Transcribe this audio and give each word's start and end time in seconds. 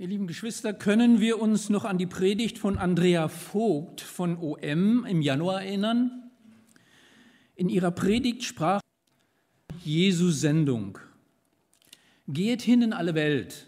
Ihr 0.00 0.08
lieben 0.08 0.26
Geschwister, 0.26 0.72
können 0.72 1.20
wir 1.20 1.42
uns 1.42 1.68
noch 1.68 1.84
an 1.84 1.98
die 1.98 2.06
Predigt 2.06 2.56
von 2.56 2.78
Andrea 2.78 3.28
Vogt 3.28 4.00
von 4.00 4.38
OM 4.38 5.04
im 5.04 5.20
Januar 5.20 5.62
erinnern? 5.62 6.30
In 7.54 7.68
ihrer 7.68 7.90
Predigt 7.90 8.42
sprach 8.42 8.80
Jesu 9.84 10.30
Sendung. 10.30 10.96
Geht 12.28 12.62
hin 12.62 12.80
in 12.80 12.94
alle 12.94 13.14
Welt. 13.14 13.66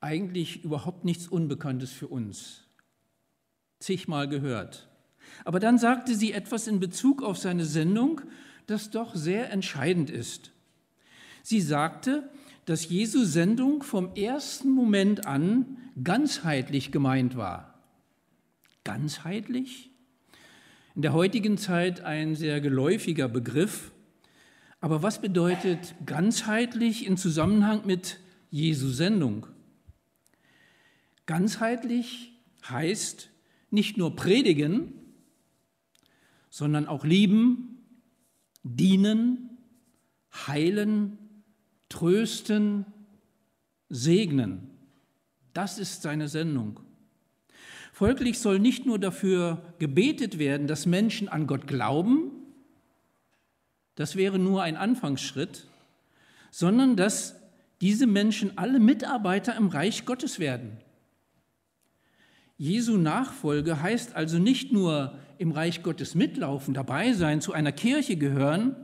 Eigentlich 0.00 0.64
überhaupt 0.64 1.04
nichts 1.04 1.28
Unbekanntes 1.28 1.92
für 1.92 2.08
uns. 2.08 2.64
Zigmal 3.78 4.28
gehört. 4.28 4.88
Aber 5.44 5.60
dann 5.60 5.78
sagte 5.78 6.16
sie 6.16 6.32
etwas 6.32 6.66
in 6.66 6.80
Bezug 6.80 7.22
auf 7.22 7.38
seine 7.38 7.66
Sendung, 7.66 8.20
das 8.66 8.90
doch 8.90 9.14
sehr 9.14 9.52
entscheidend 9.52 10.10
ist. 10.10 10.50
Sie 11.44 11.60
sagte, 11.60 12.28
dass 12.66 12.88
Jesu 12.88 13.24
Sendung 13.24 13.82
vom 13.82 14.14
ersten 14.14 14.70
Moment 14.70 15.24
an 15.24 15.78
ganzheitlich 16.02 16.92
gemeint 16.92 17.36
war. 17.36 17.80
Ganzheitlich? 18.84 19.90
In 20.96 21.02
der 21.02 21.12
heutigen 21.12 21.58
Zeit 21.58 22.00
ein 22.00 22.34
sehr 22.34 22.60
geläufiger 22.60 23.28
Begriff. 23.28 23.92
Aber 24.80 25.02
was 25.02 25.20
bedeutet 25.20 25.94
ganzheitlich 26.06 27.06
in 27.06 27.16
Zusammenhang 27.16 27.86
mit 27.86 28.18
Jesu 28.50 28.88
Sendung? 28.88 29.46
Ganzheitlich 31.26 32.32
heißt 32.68 33.30
nicht 33.70 33.96
nur 33.96 34.16
predigen, 34.16 34.92
sondern 36.50 36.86
auch 36.86 37.04
lieben, 37.04 37.78
dienen, 38.64 39.50
heilen, 40.46 41.18
trösten, 41.88 42.86
segnen. 43.88 44.70
Das 45.52 45.78
ist 45.78 46.02
seine 46.02 46.28
Sendung. 46.28 46.80
Folglich 47.92 48.38
soll 48.38 48.58
nicht 48.58 48.84
nur 48.84 48.98
dafür 48.98 49.74
gebetet 49.78 50.38
werden, 50.38 50.66
dass 50.66 50.84
Menschen 50.84 51.28
an 51.28 51.46
Gott 51.46 51.66
glauben, 51.66 52.30
das 53.94 54.14
wäre 54.16 54.38
nur 54.38 54.62
ein 54.62 54.76
Anfangsschritt, 54.76 55.66
sondern 56.50 56.96
dass 56.96 57.36
diese 57.80 58.06
Menschen 58.06 58.56
alle 58.56 58.78
Mitarbeiter 58.78 59.56
im 59.56 59.68
Reich 59.68 60.04
Gottes 60.04 60.38
werden. 60.38 60.78
Jesu 62.58 62.96
Nachfolge 62.96 63.82
heißt 63.82 64.14
also 64.14 64.38
nicht 64.38 64.72
nur 64.72 65.18
im 65.38 65.52
Reich 65.52 65.82
Gottes 65.82 66.14
mitlaufen, 66.14 66.72
dabei 66.74 67.12
sein, 67.12 67.40
zu 67.40 67.52
einer 67.52 67.72
Kirche 67.72 68.16
gehören, 68.16 68.76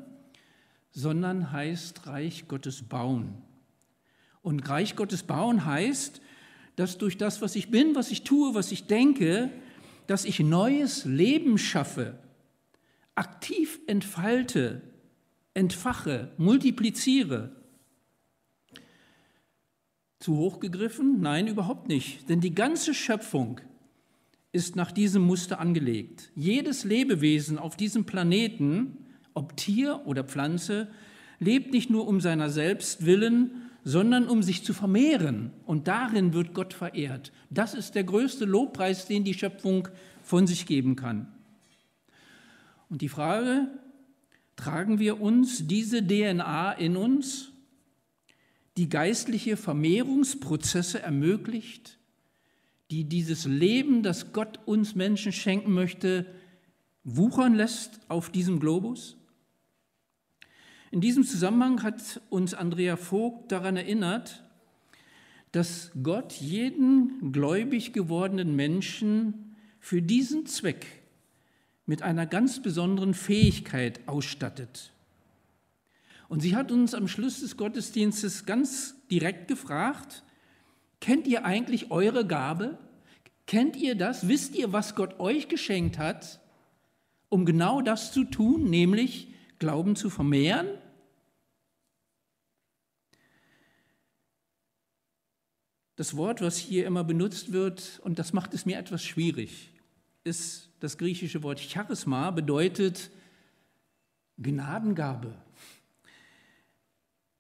sondern 0.93 1.53
heißt 1.53 2.07
Reich 2.07 2.47
Gottes 2.48 2.83
bauen. 2.83 3.35
Und 4.43 4.69
Reich 4.69 4.97
Gottes 4.97 5.23
bauen 5.23 5.65
heißt, 5.65 6.21
dass 6.77 6.98
durch 6.98 7.17
das, 7.17 7.43
was 7.43 7.57
ich 7.57 7.71
bin, 7.71 7.95
was 7.95 8.11
ich 8.11 8.23
tue, 8.23 8.55
was 8.55 8.73
ich 8.73 8.87
denke, 8.87 9.51
dass 10.07 10.25
ich 10.25 10.41
neues 10.41 11.05
Leben 11.05 11.59
schaffe, 11.59 12.19
aktiv 13.15 13.81
entfalte, 13.87 14.83
entfache, 15.55 16.33
multipliziere. 16.39 17.53
Zu 20.19 20.37
hoch 20.37 20.61
gegriffen? 20.61 21.20
Nein, 21.20 21.47
überhaupt 21.47 21.89
nicht. 21.89 22.29
Denn 22.29 22.41
die 22.41 22.55
ganze 22.55 22.95
Schöpfung 22.95 23.61
ist 24.53 24.77
nach 24.77 24.93
diesem 24.93 25.23
Muster 25.23 25.59
angelegt. 25.59 26.31
Jedes 26.35 26.85
Lebewesen 26.85 27.59
auf 27.59 27.77
diesem 27.77 28.05
Planeten 28.05 29.02
ob 29.35 29.57
Tier 29.57 30.03
oder 30.05 30.25
Pflanze, 30.25 30.89
lebt 31.39 31.73
nicht 31.73 31.91
nur 31.91 32.07
um 32.07 32.21
seiner 32.21 32.51
selbst 32.51 33.05
willen, 33.05 33.71
sondern 33.85 34.29
um 34.29 34.43
sich 34.43 34.65
zu 34.65 34.75
vermehren. 34.75 35.51
Und 35.67 35.89
darin 35.89 36.33
wird 36.33 36.55
Gott 36.55 36.73
verehrt. 36.73 37.33
Das 37.51 37.75
ist 37.75 37.95
der 37.95 38.05
größte 38.05 38.45
Lobpreis, 38.45 39.07
den 39.07 39.25
die 39.25 39.35
Schöpfung 39.35 39.89
von 40.23 40.47
sich 40.47 40.67
geben 40.67 40.97
kann. 40.97 41.27
Und 42.89 43.03
die 43.03 43.09
Frage, 43.09 43.69
tragen 44.57 44.98
wir 44.98 45.21
uns 45.21 45.67
diese 45.67 46.07
DNA 46.07 46.73
in 46.73 46.97
uns, 46.97 47.51
die 48.77 48.89
geistliche 48.89 49.57
Vermehrungsprozesse 49.57 51.01
ermöglicht, 51.03 51.98
die 52.91 53.05
dieses 53.05 53.47
Leben, 53.47 54.03
das 54.03 54.33
Gott 54.33 54.61
uns 54.67 54.95
Menschen 54.95 55.33
schenken 55.33 55.73
möchte, 55.73 56.27
wuchern 57.05 57.55
lässt 57.55 58.01
auf 58.09 58.31
diesem 58.31 58.61
Globus? 58.61 59.17
In 60.92 61.01
diesem 61.01 61.25
Zusammenhang 61.25 61.83
hat 61.83 62.20
uns 62.29 62.53
Andrea 62.53 62.97
Vogt 62.97 63.51
daran 63.51 63.79
erinnert, 63.79 64.45
dass 65.51 65.91
Gott 66.03 66.35
jeden 66.35 67.33
gläubig 67.33 67.95
gewordenen 67.95 68.55
Menschen 68.55 69.57
für 69.80 70.03
diesen 70.03 70.45
Zweck 70.45 70.86
mit 71.86 72.03
einer 72.03 72.27
ganz 72.27 72.61
besonderen 72.61 73.14
Fähigkeit 73.14 74.07
ausstattet. 74.07 74.92
Und 76.29 76.41
sie 76.41 76.55
hat 76.55 76.70
uns 76.70 76.92
am 76.92 77.09
Schluss 77.09 77.41
des 77.41 77.57
Gottesdienstes 77.57 78.45
ganz 78.45 78.95
direkt 79.11 79.48
gefragt, 79.48 80.23
kennt 81.01 81.27
ihr 81.27 81.47
eigentlich 81.47 81.91
eure 81.91 82.27
Gabe? 82.27 82.77
Kennt 83.47 83.77
ihr 83.77 83.95
das? 83.95 84.29
Wisst 84.29 84.55
ihr, 84.57 84.74
was 84.74 84.95
Gott 84.95 85.20
euch 85.20 85.48
geschenkt 85.48 85.97
hat, 85.97 86.39
um 87.30 87.47
genau 87.47 87.80
das 87.80 88.13
zu 88.13 88.24
tun, 88.24 88.69
nämlich 88.69 89.29
Glauben 89.59 89.97
zu 89.97 90.11
vermehren? 90.11 90.67
Das 95.97 96.17
Wort, 96.17 96.41
was 96.41 96.57
hier 96.57 96.86
immer 96.86 97.05
benutzt 97.05 97.53
wird, 97.53 98.01
und 98.05 98.19
das 98.19 98.33
macht 98.33 98.55
es 98.55 98.64
mir 98.64 98.79
etwas 98.79 99.05
schwierig, 99.05 99.70
ist 100.25 100.70
das 100.80 100.97
griechische 100.97 101.42
Wort 101.42 101.61
Charisma, 101.61 102.30
bedeutet 102.30 103.11
Gnadengabe. 104.39 105.35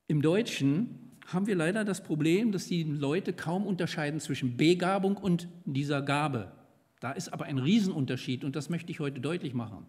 Im 0.06 0.20
Deutschen 0.20 1.12
haben 1.26 1.46
wir 1.46 1.54
leider 1.54 1.84
das 1.84 2.02
Problem, 2.02 2.52
dass 2.52 2.66
die 2.66 2.82
Leute 2.82 3.32
kaum 3.32 3.66
unterscheiden 3.66 4.20
zwischen 4.20 4.56
Begabung 4.56 5.16
und 5.16 5.48
dieser 5.64 6.02
Gabe. 6.02 6.52
Da 7.00 7.12
ist 7.12 7.32
aber 7.32 7.46
ein 7.46 7.58
Riesenunterschied 7.58 8.44
und 8.44 8.54
das 8.54 8.68
möchte 8.68 8.92
ich 8.92 9.00
heute 9.00 9.20
deutlich 9.20 9.54
machen. 9.54 9.86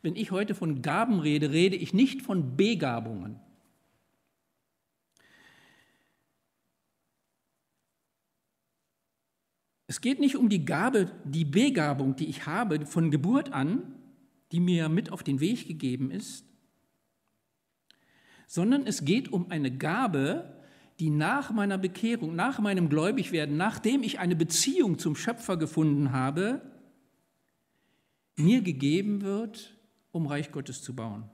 Wenn 0.00 0.16
ich 0.16 0.30
heute 0.30 0.54
von 0.54 0.82
Gaben 0.82 1.20
rede, 1.20 1.52
rede 1.52 1.76
ich 1.76 1.92
nicht 1.92 2.22
von 2.22 2.56
Begabungen. 2.56 3.38
Es 9.92 10.00
geht 10.00 10.20
nicht 10.20 10.36
um 10.36 10.48
die 10.48 10.64
Gabe, 10.64 11.12
die 11.22 11.44
Begabung, 11.44 12.16
die 12.16 12.24
ich 12.24 12.46
habe 12.46 12.86
von 12.86 13.10
Geburt 13.10 13.52
an, 13.52 13.94
die 14.50 14.58
mir 14.58 14.88
mit 14.88 15.12
auf 15.12 15.22
den 15.22 15.38
Weg 15.38 15.68
gegeben 15.68 16.10
ist, 16.10 16.46
sondern 18.46 18.86
es 18.86 19.04
geht 19.04 19.30
um 19.30 19.50
eine 19.50 19.70
Gabe, 19.70 20.62
die 20.98 21.10
nach 21.10 21.50
meiner 21.50 21.76
Bekehrung, 21.76 22.34
nach 22.34 22.58
meinem 22.58 22.88
Gläubigwerden, 22.88 23.58
nachdem 23.58 24.02
ich 24.02 24.18
eine 24.18 24.34
Beziehung 24.34 24.98
zum 24.98 25.14
Schöpfer 25.14 25.58
gefunden 25.58 26.10
habe, 26.10 26.62
mir 28.36 28.62
gegeben 28.62 29.20
wird, 29.20 29.76
um 30.10 30.26
Reich 30.26 30.52
Gottes 30.52 30.80
zu 30.80 30.96
bauen. 30.96 31.24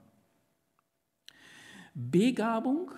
Begabung 1.93 2.91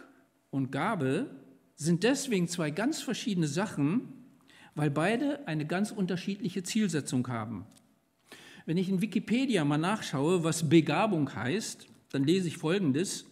und 0.50 0.72
Gabe 0.72 1.30
sind 1.76 2.02
deswegen 2.02 2.48
zwei 2.48 2.72
ganz 2.72 3.04
verschiedene 3.04 3.48
Sachen, 3.48 4.21
weil 4.81 4.90
beide 4.90 5.47
eine 5.47 5.68
ganz 5.68 5.92
unterschiedliche 5.92 6.64
Zielsetzung 6.64 7.28
haben. 7.28 7.68
Wenn 8.66 8.78
ich 8.78 8.90
in 8.90 9.00
Wikipedia 9.00 9.64
mal 9.64 9.78
nachschaue, 9.78 10.44
was 10.44 10.69
Begabung 10.69 11.36
heißt, 11.36 11.86
dann 12.09 12.24
lese 12.24 12.47
ich 12.47 12.58
Folgendes. 12.58 13.28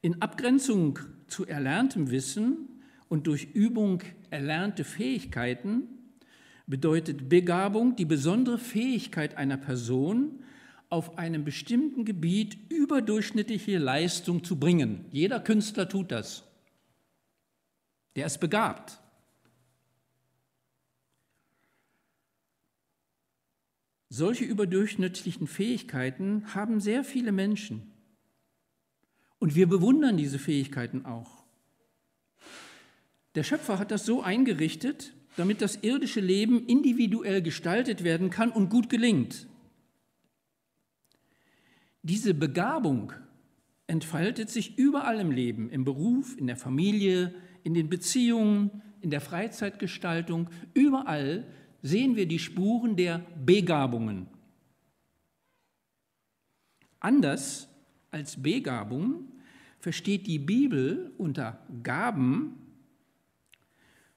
In 0.00 0.20
Abgrenzung 0.20 0.98
zu 1.28 1.46
erlerntem 1.46 2.10
Wissen 2.10 2.82
und 3.08 3.28
durch 3.28 3.54
Übung 3.54 4.02
erlernte 4.30 4.82
Fähigkeiten 4.82 5.84
bedeutet 6.66 7.28
Begabung 7.28 7.94
die 7.94 8.04
besondere 8.04 8.58
Fähigkeit 8.58 9.36
einer 9.36 9.56
Person, 9.56 10.42
auf 10.88 11.16
einem 11.16 11.44
bestimmten 11.44 12.04
Gebiet 12.04 12.58
überdurchschnittliche 12.72 13.78
Leistung 13.78 14.42
zu 14.42 14.58
bringen. 14.58 15.04
Jeder 15.12 15.38
Künstler 15.38 15.88
tut 15.88 16.10
das. 16.10 16.42
Der 18.16 18.26
ist 18.26 18.38
begabt. 18.38 18.98
Solche 24.14 24.44
überdurchschnittlichen 24.44 25.46
Fähigkeiten 25.46 26.54
haben 26.54 26.80
sehr 26.80 27.02
viele 27.02 27.32
Menschen. 27.32 27.94
Und 29.38 29.54
wir 29.54 29.66
bewundern 29.66 30.18
diese 30.18 30.38
Fähigkeiten 30.38 31.06
auch. 31.06 31.46
Der 33.36 33.42
Schöpfer 33.42 33.78
hat 33.78 33.90
das 33.90 34.04
so 34.04 34.20
eingerichtet, 34.20 35.14
damit 35.38 35.62
das 35.62 35.76
irdische 35.76 36.20
Leben 36.20 36.66
individuell 36.66 37.40
gestaltet 37.40 38.04
werden 38.04 38.28
kann 38.28 38.50
und 38.50 38.68
gut 38.68 38.90
gelingt. 38.90 39.46
Diese 42.02 42.34
Begabung 42.34 43.14
entfaltet 43.86 44.50
sich 44.50 44.76
überall 44.76 45.20
im 45.20 45.30
Leben, 45.30 45.70
im 45.70 45.84
Beruf, 45.84 46.36
in 46.36 46.48
der 46.48 46.58
Familie, 46.58 47.34
in 47.62 47.72
den 47.72 47.88
Beziehungen, 47.88 48.82
in 49.00 49.08
der 49.08 49.22
Freizeitgestaltung, 49.22 50.50
überall 50.74 51.46
sehen 51.82 52.16
wir 52.16 52.26
die 52.26 52.38
Spuren 52.38 52.96
der 52.96 53.26
Begabungen. 53.44 54.28
Anders 57.00 57.68
als 58.10 58.40
Begabung 58.40 59.32
versteht 59.80 60.28
die 60.28 60.38
Bibel 60.38 61.12
unter 61.18 61.66
Gaben 61.82 62.54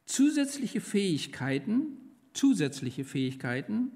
zusätzliche 0.05 0.81
Fähigkeiten, 0.81 1.97
zusätzliche 2.33 3.03
Fähigkeiten, 3.03 3.91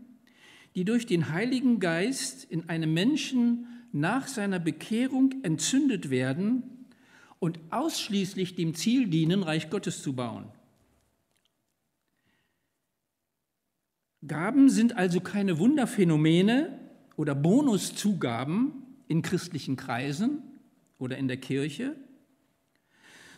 die 0.73 0.85
durch 0.85 1.05
den 1.05 1.31
Heiligen 1.31 1.79
Geist 1.79 2.45
in 2.49 2.67
einem 2.69 2.93
Menschen 2.93 3.67
nach 3.91 4.27
seiner 4.27 4.59
Bekehrung 4.59 5.35
entzündet 5.43 6.09
werden 6.09 6.63
und 7.39 7.59
ausschließlich 7.69 8.55
dem 8.55 8.73
Ziel 8.73 9.07
dienen, 9.07 9.43
Reich 9.43 9.69
Gottes 9.69 10.01
zu 10.01 10.13
bauen. 10.13 10.45
Gaben 14.27 14.69
sind 14.69 14.97
also 14.97 15.21
keine 15.21 15.59
Wunderphänomene 15.59 16.77
oder 17.15 17.35
Bonuszugaben 17.35 18.83
in 19.07 19.21
christlichen 19.21 19.75
Kreisen 19.75 20.43
oder 20.97 21.17
in 21.17 21.27
der 21.27 21.37
Kirche, 21.37 21.95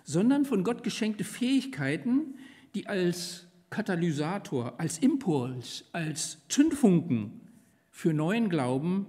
sondern 0.04 0.46
von 0.46 0.64
Gott 0.64 0.84
geschenkte 0.84 1.24
Fähigkeiten, 1.24 2.36
die 2.74 2.88
als 2.88 3.46
Katalysator, 3.70 4.80
als 4.80 4.98
Impuls, 4.98 5.86
als 5.92 6.40
Zündfunken 6.50 7.42
für 7.90 8.14
neuen 8.14 8.50
Glauben, 8.50 9.06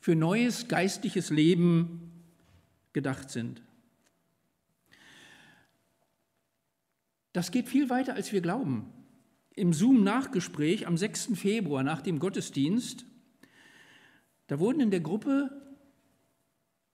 für 0.00 0.16
neues 0.16 0.68
geistliches 0.68 1.30
Leben 1.30 2.10
gedacht 2.92 3.30
sind. 3.30 3.62
Das 7.32 7.50
geht 7.50 7.68
viel 7.68 7.88
weiter, 7.88 8.14
als 8.14 8.32
wir 8.32 8.40
glauben. 8.40 8.92
Im 9.56 9.72
Zoom-Nachgespräch 9.72 10.86
am 10.86 10.96
6. 10.96 11.30
Februar 11.34 11.84
nach 11.84 12.02
dem 12.02 12.18
Gottesdienst, 12.18 13.06
da 14.48 14.58
wurden 14.58 14.80
in 14.80 14.90
der 14.90 15.00
Gruppe, 15.00 15.50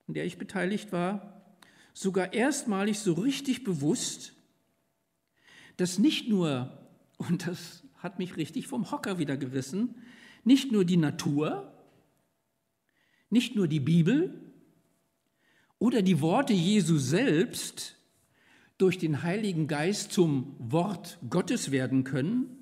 in 0.06 0.14
der 0.14 0.26
ich 0.26 0.36
beteiligt 0.36 0.92
war, 0.92 1.56
sogar 1.94 2.34
erstmalig 2.34 2.98
so 2.98 3.14
richtig 3.14 3.64
bewusst, 3.64 4.34
dass 5.78 5.98
nicht 5.98 6.28
nur, 6.28 6.86
und 7.16 7.46
das 7.46 7.82
hat 7.96 8.18
mich 8.18 8.36
richtig 8.36 8.66
vom 8.66 8.90
Hocker 8.90 9.18
wieder 9.18 9.36
gerissen, 9.36 9.94
nicht 10.44 10.70
nur 10.70 10.84
die 10.84 10.96
Natur, 10.96 11.72
nicht 13.30 13.56
nur 13.56 13.68
die 13.68 13.80
Bibel 13.80 14.52
oder 15.78 16.02
die 16.02 16.20
Worte 16.20 16.52
Jesu 16.52 16.98
selbst 16.98 17.96
durch 18.80 18.98
den 18.98 19.22
Heiligen 19.22 19.66
Geist 19.66 20.12
zum 20.12 20.54
Wort 20.58 21.18
Gottes 21.28 21.70
werden 21.70 22.04
können, 22.04 22.56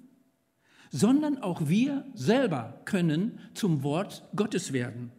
sondern 0.91 1.39
auch 1.39 1.69
wir 1.69 2.07
selber 2.15 2.81
können 2.85 3.39
zum 3.55 3.83
Wort 3.83 4.27
Gottes 4.35 4.73
werden. 4.73 5.13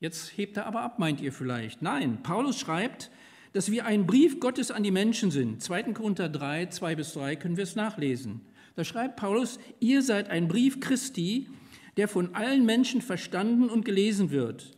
Jetzt 0.00 0.36
hebt 0.36 0.56
er 0.56 0.66
aber 0.66 0.82
ab, 0.82 0.98
meint 0.98 1.20
ihr 1.20 1.32
vielleicht. 1.32 1.80
Nein, 1.80 2.22
Paulus 2.22 2.58
schreibt, 2.58 3.10
dass 3.52 3.70
wir 3.70 3.86
ein 3.86 4.06
Brief 4.06 4.40
Gottes 4.40 4.70
an 4.70 4.82
die 4.82 4.90
Menschen 4.90 5.30
sind. 5.30 5.62
2. 5.62 5.92
Korinther 5.92 6.28
3, 6.28 6.66
2 6.66 6.96
bis 6.96 7.12
3 7.12 7.36
können 7.36 7.56
wir 7.56 7.64
es 7.64 7.76
nachlesen. 7.76 8.40
Da 8.74 8.84
schreibt 8.84 9.16
Paulus, 9.16 9.58
ihr 9.78 10.02
seid 10.02 10.28
ein 10.30 10.48
Brief 10.48 10.80
Christi, 10.80 11.48
der 11.96 12.08
von 12.08 12.34
allen 12.34 12.64
Menschen 12.64 13.02
verstanden 13.02 13.68
und 13.68 13.84
gelesen 13.84 14.30
wird. 14.30 14.76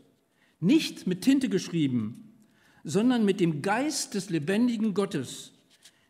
Nicht 0.60 1.06
mit 1.06 1.22
Tinte 1.22 1.48
geschrieben, 1.48 2.23
sondern 2.84 3.24
mit 3.24 3.40
dem 3.40 3.62
Geist 3.62 4.14
des 4.14 4.30
lebendigen 4.30 4.94
Gottes. 4.94 5.52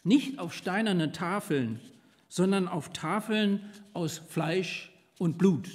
Nicht 0.02 0.38
auf 0.38 0.52
steinerne 0.52 1.12
Tafeln, 1.12 1.80
sondern 2.28 2.68
auf 2.68 2.92
Tafeln 2.92 3.60
aus 3.92 4.18
Fleisch 4.18 4.92
und 5.18 5.38
Blut. 5.38 5.68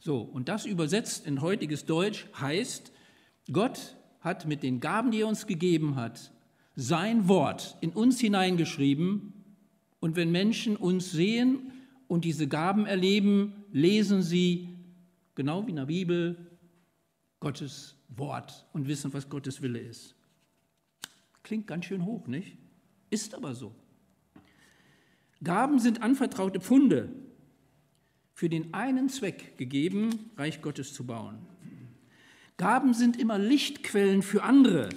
So, 0.00 0.20
und 0.20 0.48
das 0.48 0.66
übersetzt 0.66 1.26
in 1.26 1.42
heutiges 1.42 1.84
Deutsch 1.84 2.26
heißt, 2.40 2.90
Gott 3.52 3.96
hat 4.20 4.46
mit 4.46 4.62
den 4.62 4.80
Gaben, 4.80 5.10
die 5.10 5.20
er 5.20 5.28
uns 5.28 5.46
gegeben 5.46 5.96
hat, 5.96 6.32
sein 6.74 7.28
Wort 7.28 7.76
in 7.80 7.90
uns 7.90 8.18
hineingeschrieben. 8.18 9.34
Und 10.00 10.16
wenn 10.16 10.32
Menschen 10.32 10.76
uns 10.76 11.12
sehen 11.12 11.72
und 12.08 12.24
diese 12.24 12.48
Gaben 12.48 12.86
erleben, 12.86 13.64
lesen 13.70 14.22
sie, 14.22 14.70
genau 15.34 15.66
wie 15.66 15.70
in 15.70 15.76
der 15.76 15.86
Bibel, 15.86 16.36
Gottes 17.38 17.96
Wort 18.16 18.66
und 18.72 18.88
wissen, 18.88 19.12
was 19.12 19.28
Gottes 19.28 19.62
Wille 19.62 19.78
ist. 19.78 20.14
Klingt 21.42 21.66
ganz 21.66 21.86
schön 21.86 22.04
hoch, 22.04 22.26
nicht? 22.26 22.56
Ist 23.10 23.34
aber 23.34 23.54
so. 23.54 23.74
Gaben 25.42 25.78
sind 25.78 26.02
anvertraute 26.02 26.60
Pfunde, 26.60 27.10
für 28.32 28.48
den 28.48 28.74
einen 28.74 29.08
Zweck 29.08 29.58
gegeben, 29.58 30.30
Reich 30.36 30.62
Gottes 30.62 30.94
zu 30.94 31.04
bauen. 31.04 31.38
Gaben 32.56 32.94
sind 32.94 33.18
immer 33.18 33.38
Lichtquellen 33.38 34.22
für 34.22 34.42
andere. 34.42 34.88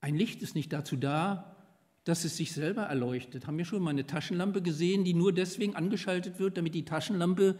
Ein 0.00 0.14
Licht 0.14 0.42
ist 0.42 0.54
nicht 0.54 0.72
dazu 0.72 0.96
da, 0.96 1.56
dass 2.04 2.24
es 2.24 2.36
sich 2.36 2.52
selber 2.52 2.82
erleuchtet. 2.82 3.46
Haben 3.46 3.58
wir 3.58 3.64
schon 3.64 3.82
mal 3.82 3.90
eine 3.90 4.06
Taschenlampe 4.06 4.62
gesehen, 4.62 5.04
die 5.04 5.14
nur 5.14 5.32
deswegen 5.32 5.74
angeschaltet 5.74 6.38
wird, 6.38 6.56
damit 6.56 6.74
die 6.74 6.84
Taschenlampe 6.84 7.58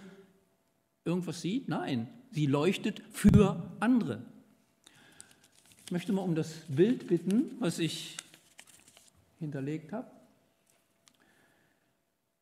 irgendwas 1.05 1.41
sieht? 1.41 1.69
Nein, 1.69 2.09
sie 2.35 2.47
leuchtet 2.47 3.01
für 3.13 3.71
andere. 3.79 4.23
Ich 5.87 5.93
möchte 5.93 6.13
mal 6.13 6.23
um 6.23 6.35
das 6.35 6.53
Bild 6.69 7.07
bitten, 7.07 7.53
was 7.61 7.79
ich 7.79 8.17
hinterlegt 9.39 9.93
habe. 9.93 10.11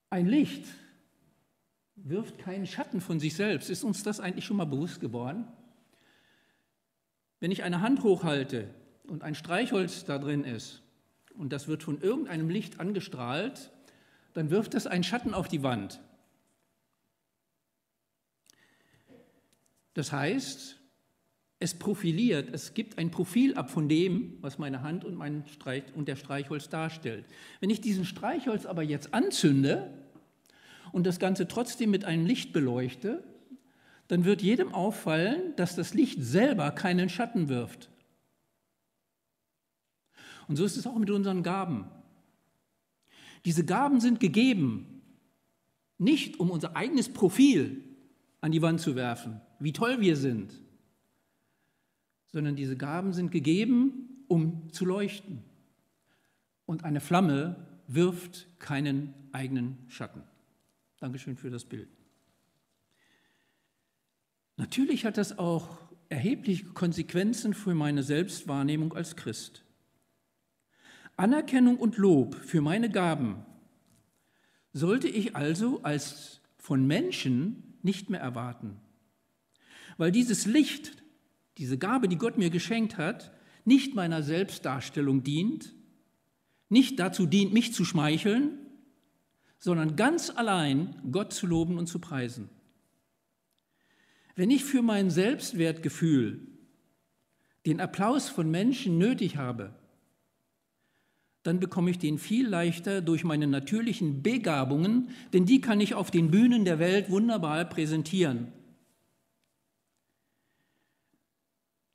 Ein 0.09 0.27
Licht 0.27 0.65
wirft 1.97 2.39
keinen 2.39 2.67
Schatten 2.67 3.01
von 3.01 3.21
sich 3.21 3.35
selbst. 3.35 3.69
Ist 3.69 3.85
uns 3.85 4.03
das 4.03 4.19
eigentlich 4.19 4.47
schon 4.47 4.57
mal 4.57 4.65
bewusst 4.65 5.01
geworden? 5.01 5.47
Wenn 7.41 7.51
ich 7.51 7.63
eine 7.63 7.81
Hand 7.81 8.03
hochhalte 8.03 8.73
und 9.05 9.23
ein 9.23 9.35
Streichholz 9.35 10.05
da 10.05 10.19
drin 10.19 10.45
ist 10.45 10.83
und 11.35 11.53
das 11.53 11.69
wird 11.69 11.83
von 11.83 12.01
irgendeinem 12.01 12.49
Licht 12.49 12.81
angestrahlt, 12.81 13.71
dann 14.33 14.51
wirft 14.51 14.73
das 14.75 14.87
einen 14.87 15.05
Schatten 15.05 15.35
auf 15.35 15.49
die 15.49 15.63
Wand. 15.63 16.01
Das 19.95 20.13
heißt, 20.13 20.79
es 21.59 21.75
profiliert, 21.79 22.49
es 22.53 22.75
gibt 22.75 22.99
ein 22.99 23.11
Profil 23.11 23.55
ab 23.55 23.71
von 23.71 23.89
dem, 23.89 24.39
was 24.41 24.59
meine 24.59 24.83
Hand 24.83 25.05
und, 25.05 25.15
mein 25.15 25.45
Streich, 25.47 25.85
und 25.95 26.09
der 26.09 26.17
Streichholz 26.17 26.69
darstellt. 26.69 27.25
Wenn 27.61 27.71
ich 27.71 27.81
diesen 27.81 28.05
Streichholz 28.05 28.67
aber 28.67 28.83
jetzt 28.83 29.15
anzünde, 29.15 29.93
und 30.93 31.07
das 31.07 31.19
Ganze 31.19 31.49
trotzdem 31.49 31.91
mit 31.91 32.05
einem 32.05 32.27
Licht 32.27 32.53
beleuchte, 32.53 33.25
dann 34.09 34.25
wird 34.25 34.43
jedem 34.43 34.75
auffallen, 34.75 35.57
dass 35.57 35.75
das 35.75 35.95
Licht 35.95 36.23
selber 36.23 36.71
keinen 36.71 37.09
Schatten 37.09 37.49
wirft. 37.49 37.91
Und 40.49 40.57
so 40.57 40.65
ist 40.65 40.77
es 40.77 40.87
auch 40.87 40.99
mit 40.99 41.11
unseren 41.11 41.43
Gaben. 41.43 41.87
Diese 43.45 43.65
Gaben 43.65 44.01
sind 44.01 44.21
gegeben, 44.21 45.03
nicht 45.99 46.39
um 46.39 46.51
unser 46.51 46.77
eigenes 46.77 47.09
Profil 47.09 47.83
an 48.43 48.53
die 48.53 48.61
Wand 48.61 48.81
zu 48.81 48.97
werfen, 48.97 49.41
wie 49.61 49.73
toll 49.73 50.01
wir 50.01 50.17
sind, 50.17 50.53
sondern 52.27 52.57
diese 52.57 52.77
Gaben 52.77 53.13
sind 53.13 53.31
gegeben, 53.31 54.25
um 54.27 54.71
zu 54.73 54.85
leuchten. 54.85 55.45
Und 56.67 56.85
eine 56.85 57.01
Flamme 57.01 57.57
wirft 57.87 58.49
keinen 58.59 59.15
eigenen 59.33 59.79
Schatten. 59.89 60.23
Dankeschön 60.99 61.37
für 61.37 61.51
das 61.51 61.65
Bild. 61.65 61.89
Natürlich 64.57 65.05
hat 65.05 65.19
das 65.19 65.39
auch 65.39 65.79
erhebliche 66.09 66.65
Konsequenzen 66.65 67.55
für 67.55 67.75
meine 67.75 68.03
Selbstwahrnehmung 68.03 68.93
als 68.93 69.15
Christ. 69.17 69.65
Anerkennung 71.17 71.79
und 71.79 71.97
Lob 71.97 72.35
für 72.35 72.61
meine 72.61 72.91
Gaben 72.91 73.45
sollte 74.73 75.09
ich 75.09 75.37
also 75.37 75.83
als 75.83 76.41
von 76.57 76.87
Menschen 76.87 77.72
nicht 77.85 78.11
mehr 78.11 78.21
erwarten, 78.21 78.77
weil 79.97 80.13
dieses 80.13 80.47
Licht, 80.47 81.03
diese 81.59 81.79
Gabe, 81.79 82.09
die 82.09 82.17
Gott 82.17 82.39
mir 82.39 82.51
geschenkt 82.51 82.97
hat, 82.97 83.33
nicht 83.65 83.95
meiner 83.95 84.23
Selbstdarstellung 84.23 85.23
dient, 85.23 85.75
nicht 86.69 86.99
dazu 86.99 87.27
dient, 87.27 87.53
mich 87.53 87.75
zu 87.75 87.85
schmeicheln, 87.85 88.59
sondern 89.59 89.95
ganz 89.95 90.31
allein 90.31 90.97
Gott 91.13 91.33
zu 91.33 91.47
loben 91.47 91.79
und 91.79 91.87
zu 91.87 91.99
preisen. 91.99 92.49
Wenn 94.35 94.51
ich 94.51 94.65
für 94.65 94.83
mein 94.83 95.11
Selbstwertgefühl 95.11 96.49
den 97.67 97.81
Applaus 97.81 98.29
von 98.29 98.51
Menschen 98.51 98.99
nötig 98.99 99.37
habe, 99.37 99.75
dann 101.43 101.59
bekomme 101.59 101.91
ich 101.91 101.99
den 101.99 102.19
viel 102.19 102.47
leichter 102.47 103.01
durch 103.01 103.25
meine 103.25 103.47
natürlichen 103.47 104.23
Begabungen, 104.23 105.11
denn 105.33 105.45
die 105.45 105.61
kann 105.61 105.81
ich 105.81 105.95
auf 105.95 106.11
den 106.11 106.31
Bühnen 106.31 106.65
der 106.65 106.79
Welt 106.79 107.11
wunderbar 107.11 107.65
präsentieren. 107.65 108.53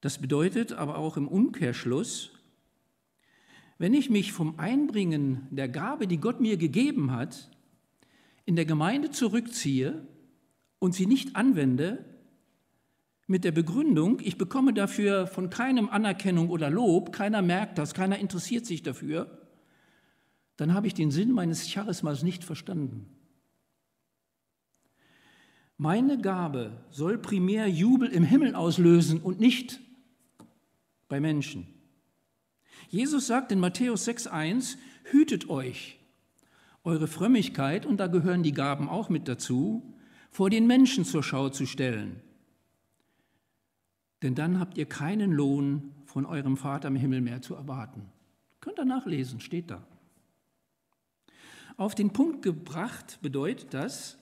Das 0.02 0.20
bedeutet 0.20 0.74
aber 0.74 0.98
auch 0.98 1.18
im 1.18 1.28
Umkehrschluss, 1.28 2.32
Wenn 3.80 3.94
ich 3.94 4.10
mich 4.10 4.34
vom 4.34 4.58
Einbringen 4.58 5.48
der 5.52 5.70
Gabe, 5.70 6.08
die 6.08 6.18
Gott 6.18 6.42
mir 6.42 6.58
gegeben 6.58 7.12
hat, 7.12 7.52
in 8.44 8.56
der 8.56 8.66
Gemeinde 8.66 9.12
zurückziehe 9.12 10.08
und 10.80 10.96
sie 10.96 11.06
nicht 11.06 11.36
anwende, 11.36 12.04
mit 13.28 13.44
der 13.44 13.52
Begründung, 13.52 14.20
ich 14.24 14.38
bekomme 14.38 14.74
dafür 14.74 15.28
von 15.28 15.50
keinem 15.50 15.90
Anerkennung 15.90 16.50
oder 16.50 16.70
Lob, 16.70 17.12
keiner 17.12 17.42
merkt 17.42 17.78
das, 17.78 17.94
keiner 17.94 18.18
interessiert 18.18 18.66
sich 18.66 18.82
dafür, 18.82 19.37
dann 20.58 20.74
habe 20.74 20.88
ich 20.88 20.94
den 20.94 21.12
Sinn 21.12 21.32
meines 21.32 21.72
Charismas 21.72 22.24
nicht 22.24 22.44
verstanden. 22.44 23.06
Meine 25.78 26.20
Gabe 26.20 26.72
soll 26.90 27.20
primär 27.20 27.68
Jubel 27.68 28.10
im 28.10 28.24
Himmel 28.24 28.56
auslösen 28.56 29.22
und 29.22 29.40
nicht 29.40 29.80
bei 31.08 31.20
Menschen. 31.20 31.68
Jesus 32.90 33.28
sagt 33.28 33.52
in 33.52 33.60
Matthäus 33.60 34.08
6.1, 34.08 34.78
hütet 35.04 35.50
euch, 35.50 36.00
eure 36.84 37.08
Frömmigkeit, 37.08 37.86
und 37.86 37.98
da 37.98 38.08
gehören 38.08 38.44
die 38.44 38.54
Gaben 38.54 38.90
auch 38.90 39.10
mit 39.10 39.28
dazu, 39.28 39.94
vor 40.32 40.50
den 40.50 40.66
Menschen 40.66 41.06
zur 41.06 41.22
Schau 41.22 41.50
zu 41.50 41.68
stellen. 41.68 42.22
Denn 44.24 44.34
dann 44.34 44.60
habt 44.60 44.78
ihr 44.78 44.88
keinen 44.88 45.32
Lohn 45.32 45.94
von 46.06 46.26
eurem 46.26 46.58
Vater 46.58 46.88
im 46.88 46.96
Himmel 46.96 47.22
mehr 47.22 47.42
zu 47.42 47.54
erwarten. 47.54 48.10
Könnt 48.62 48.80
ihr 48.80 48.86
nachlesen, 48.86 49.40
steht 49.40 49.70
da. 49.70 49.86
Auf 51.78 51.94
den 51.94 52.12
Punkt 52.12 52.42
gebracht 52.42 53.20
bedeutet 53.22 53.74
das, 53.74 54.18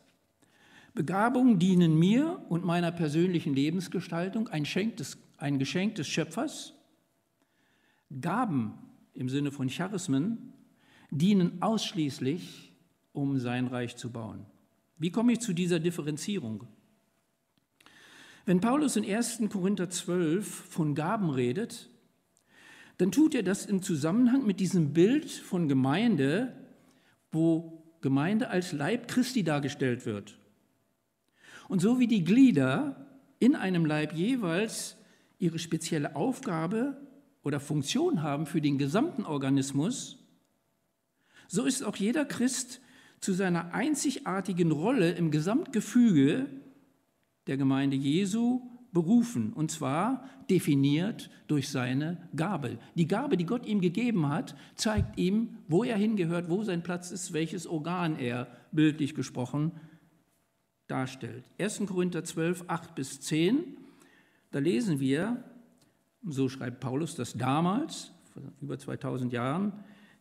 Begabungen 0.94 1.58
dienen 1.58 1.98
mir 1.98 2.46
und 2.50 2.66
meiner 2.66 2.92
persönlichen 2.92 3.54
Lebensgestaltung, 3.54 4.50
ein 4.50 4.64
des, 4.64 5.18
ein 5.38 5.58
Geschenk 5.58 5.96
des 5.96 6.08
Schöpfers. 6.08 6.74
Gaben 8.22 8.74
im 9.14 9.30
Sinne 9.30 9.52
von 9.52 9.70
Charismen 9.70 10.54
dienen 11.12 11.62
ausschließlich, 11.62 12.74
um 13.14 13.40
sein 13.40 13.68
Reich 13.68 13.96
zu 13.96 14.12
bauen. 14.12 14.46
Wie 14.98 15.12
komme 15.12 15.34
ich 15.34 15.40
zu 15.40 15.54
dieser 15.54 15.80
Differenzierung? 15.80 16.68
Wenn 18.46 18.60
Paulus 18.60 18.96
in 18.96 19.06
1. 19.06 19.44
Korinther 19.50 19.90
12 19.90 20.46
von 20.46 20.94
Gaben 20.94 21.30
redet, 21.30 21.90
dann 22.98 23.12
tut 23.12 23.34
er 23.34 23.44
das 23.44 23.66
im 23.66 23.82
Zusammenhang 23.82 24.46
mit 24.46 24.60
diesem 24.60 24.94
Bild 24.94 25.32
von 25.32 25.68
Gemeinde, 25.68 26.54
wo 27.36 27.84
Gemeinde 28.02 28.50
als 28.50 28.72
Leib 28.72 29.08
Christi 29.08 29.44
dargestellt 29.44 30.06
wird. 30.06 30.38
Und 31.68 31.80
so 31.80 32.00
wie 32.00 32.08
die 32.08 32.24
Glieder 32.24 33.08
in 33.40 33.56
einem 33.56 33.86
Leib 33.86 34.14
jeweils 34.14 34.98
ihre 35.38 35.60
spezielle 35.60 36.16
Aufgabe 36.16 36.98
oder 37.44 37.60
Funktion 37.60 38.24
haben 38.24 38.46
für 38.46 38.62
den 38.62 38.78
gesamten 38.78 39.26
Organismus, 39.26 40.18
so 41.48 41.66
ist 41.66 41.84
auch 41.84 41.96
jeder 41.96 42.26
Christ 42.26 42.82
zu 43.20 43.34
seiner 43.34 43.74
einzigartigen 43.74 44.72
Rolle 44.72 45.12
im 45.12 45.32
Gesamtgefüge 45.32 46.48
der 47.48 47.58
Gemeinde 47.58 47.96
Jesu 47.96 48.62
berufen, 48.96 49.54
und 49.54 49.70
zwar 49.70 50.24
definiert 50.50 51.30
durch 51.48 51.70
seine 51.70 52.18
Gabe. 52.36 52.80
Die 52.96 53.08
Gabe, 53.08 53.38
die 53.38 53.46
Gott 53.46 53.68
ihm 53.68 53.82
gegeben 53.82 54.30
hat, 54.30 54.56
zeigt 54.74 55.20
ihm, 55.20 55.58
wo 55.68 55.84
er 55.84 55.98
hingehört, 55.98 56.50
wo 56.50 56.64
sein 56.64 56.82
Platz 56.82 57.12
ist, 57.12 57.34
welches 57.34 57.68
Organ 57.68 58.18
er, 58.18 58.48
bildlich 58.72 59.14
gesprochen, 59.14 59.74
darstellt. 60.88 61.44
1. 61.60 61.84
Korinther 61.86 62.24
12, 62.24 62.64
8 62.68 62.96
bis 62.96 63.20
10, 63.20 63.78
da 64.52 64.60
lesen 64.60 65.00
wir, 65.00 65.44
so 66.26 66.48
schreibt 66.48 66.80
Paulus 66.80 67.16
das 67.16 67.34
damals, 67.34 68.12
vor 68.34 68.44
über 68.62 68.80
2000 68.80 69.34
Jahren, 69.34 69.74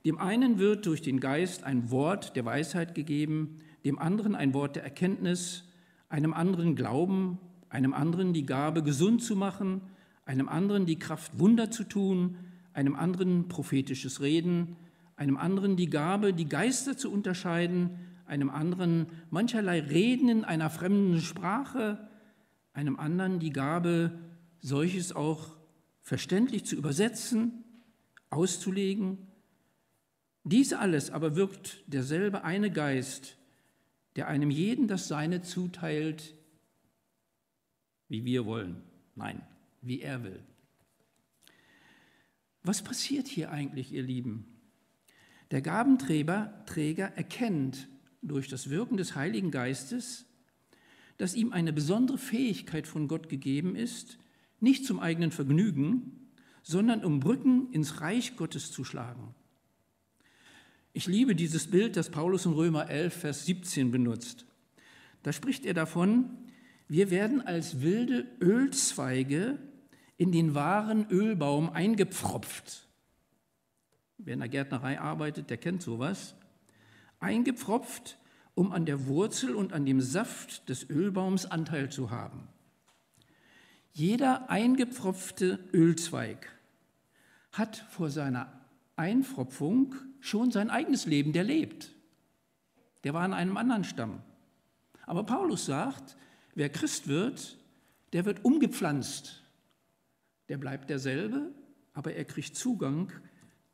dem 0.04 0.18
einen 0.18 0.58
wird 0.58 0.84
durch 0.86 1.00
den 1.00 1.20
Geist 1.20 1.62
ein 1.62 1.90
Wort 1.90 2.34
der 2.34 2.44
Weisheit 2.44 2.94
gegeben, 2.94 3.60
dem 3.84 3.98
anderen 3.98 4.34
ein 4.34 4.52
Wort 4.52 4.76
der 4.76 4.82
Erkenntnis, 4.82 5.64
einem 6.08 6.34
anderen 6.34 6.74
Glauben, 6.74 7.38
einem 7.74 7.92
anderen 7.92 8.32
die 8.32 8.46
Gabe, 8.46 8.84
gesund 8.84 9.20
zu 9.20 9.34
machen, 9.34 9.80
einem 10.26 10.48
anderen 10.48 10.86
die 10.86 10.96
Kraft, 10.96 11.40
Wunder 11.40 11.72
zu 11.72 11.82
tun, 11.82 12.36
einem 12.72 12.94
anderen 12.94 13.48
prophetisches 13.48 14.20
Reden, 14.20 14.76
einem 15.16 15.36
anderen 15.36 15.74
die 15.76 15.90
Gabe, 15.90 16.32
die 16.32 16.48
Geister 16.48 16.96
zu 16.96 17.10
unterscheiden, 17.10 17.90
einem 18.26 18.48
anderen 18.48 19.06
mancherlei 19.30 19.80
Reden 19.80 20.28
in 20.28 20.44
einer 20.44 20.70
fremden 20.70 21.20
Sprache, 21.20 22.08
einem 22.74 22.96
anderen 22.96 23.40
die 23.40 23.52
Gabe, 23.52 24.20
solches 24.60 25.12
auch 25.12 25.56
verständlich 26.00 26.64
zu 26.64 26.76
übersetzen, 26.76 27.64
auszulegen. 28.30 29.18
Dies 30.44 30.74
alles 30.74 31.10
aber 31.10 31.34
wirkt 31.34 31.82
derselbe 31.88 32.44
eine 32.44 32.70
Geist, 32.70 33.36
der 34.14 34.28
einem 34.28 34.50
jeden 34.52 34.86
das 34.86 35.08
Seine 35.08 35.42
zuteilt, 35.42 36.36
wie 38.14 38.24
wir 38.24 38.46
wollen. 38.46 38.76
Nein, 39.16 39.42
wie 39.82 40.00
er 40.00 40.22
will. 40.22 40.40
Was 42.62 42.82
passiert 42.82 43.26
hier 43.26 43.50
eigentlich, 43.50 43.92
ihr 43.92 44.04
Lieben? 44.04 44.46
Der 45.50 45.62
Gabenträger 45.62 46.64
Träger 46.64 47.06
erkennt 47.16 47.88
durch 48.22 48.46
das 48.46 48.70
Wirken 48.70 48.96
des 48.96 49.16
Heiligen 49.16 49.50
Geistes, 49.50 50.26
dass 51.18 51.34
ihm 51.34 51.52
eine 51.52 51.72
besondere 51.72 52.18
Fähigkeit 52.18 52.86
von 52.86 53.08
Gott 53.08 53.28
gegeben 53.28 53.74
ist, 53.74 54.18
nicht 54.60 54.86
zum 54.86 55.00
eigenen 55.00 55.32
Vergnügen, 55.32 56.30
sondern 56.62 57.04
um 57.04 57.18
Brücken 57.18 57.72
ins 57.72 58.00
Reich 58.00 58.36
Gottes 58.36 58.70
zu 58.70 58.84
schlagen. 58.84 59.34
Ich 60.92 61.08
liebe 61.08 61.34
dieses 61.34 61.68
Bild, 61.68 61.96
das 61.96 62.10
Paulus 62.10 62.46
in 62.46 62.52
Römer 62.52 62.88
11, 62.88 63.14
Vers 63.14 63.46
17 63.46 63.90
benutzt. 63.90 64.46
Da 65.24 65.32
spricht 65.32 65.66
er 65.66 65.74
davon, 65.74 66.30
wir 66.94 67.10
werden 67.10 67.44
als 67.44 67.80
wilde 67.80 68.24
Ölzweige 68.40 69.58
in 70.16 70.30
den 70.30 70.54
wahren 70.54 71.10
Ölbaum 71.10 71.70
eingepfropft. 71.70 72.86
Wer 74.18 74.34
in 74.34 74.38
der 74.38 74.48
Gärtnerei 74.48 75.00
arbeitet, 75.00 75.50
der 75.50 75.56
kennt 75.56 75.82
sowas. 75.82 76.36
Eingepfropft, 77.18 78.16
um 78.54 78.70
an 78.70 78.86
der 78.86 79.08
Wurzel 79.08 79.56
und 79.56 79.72
an 79.72 79.84
dem 79.84 80.00
Saft 80.00 80.68
des 80.68 80.88
Ölbaums 80.88 81.46
Anteil 81.46 81.90
zu 81.90 82.12
haben. 82.12 82.46
Jeder 83.92 84.48
eingepfropfte 84.48 85.58
Ölzweig 85.72 86.48
hat 87.50 87.78
vor 87.90 88.08
seiner 88.08 88.52
Einpfropfung 88.94 89.96
schon 90.20 90.52
sein 90.52 90.70
eigenes 90.70 91.06
Leben, 91.06 91.32
der 91.32 91.42
lebt. 91.42 91.90
Der 93.02 93.14
war 93.14 93.26
in 93.26 93.32
einem 93.32 93.56
anderen 93.56 93.82
Stamm. 93.82 94.20
Aber 95.06 95.24
Paulus 95.24 95.66
sagt, 95.66 96.16
Wer 96.54 96.68
Christ 96.68 97.08
wird, 97.08 97.58
der 98.12 98.24
wird 98.24 98.44
umgepflanzt. 98.44 99.42
Der 100.48 100.58
bleibt 100.58 100.88
derselbe, 100.88 101.52
aber 101.92 102.14
er 102.14 102.24
kriegt 102.24 102.54
Zugang 102.54 103.12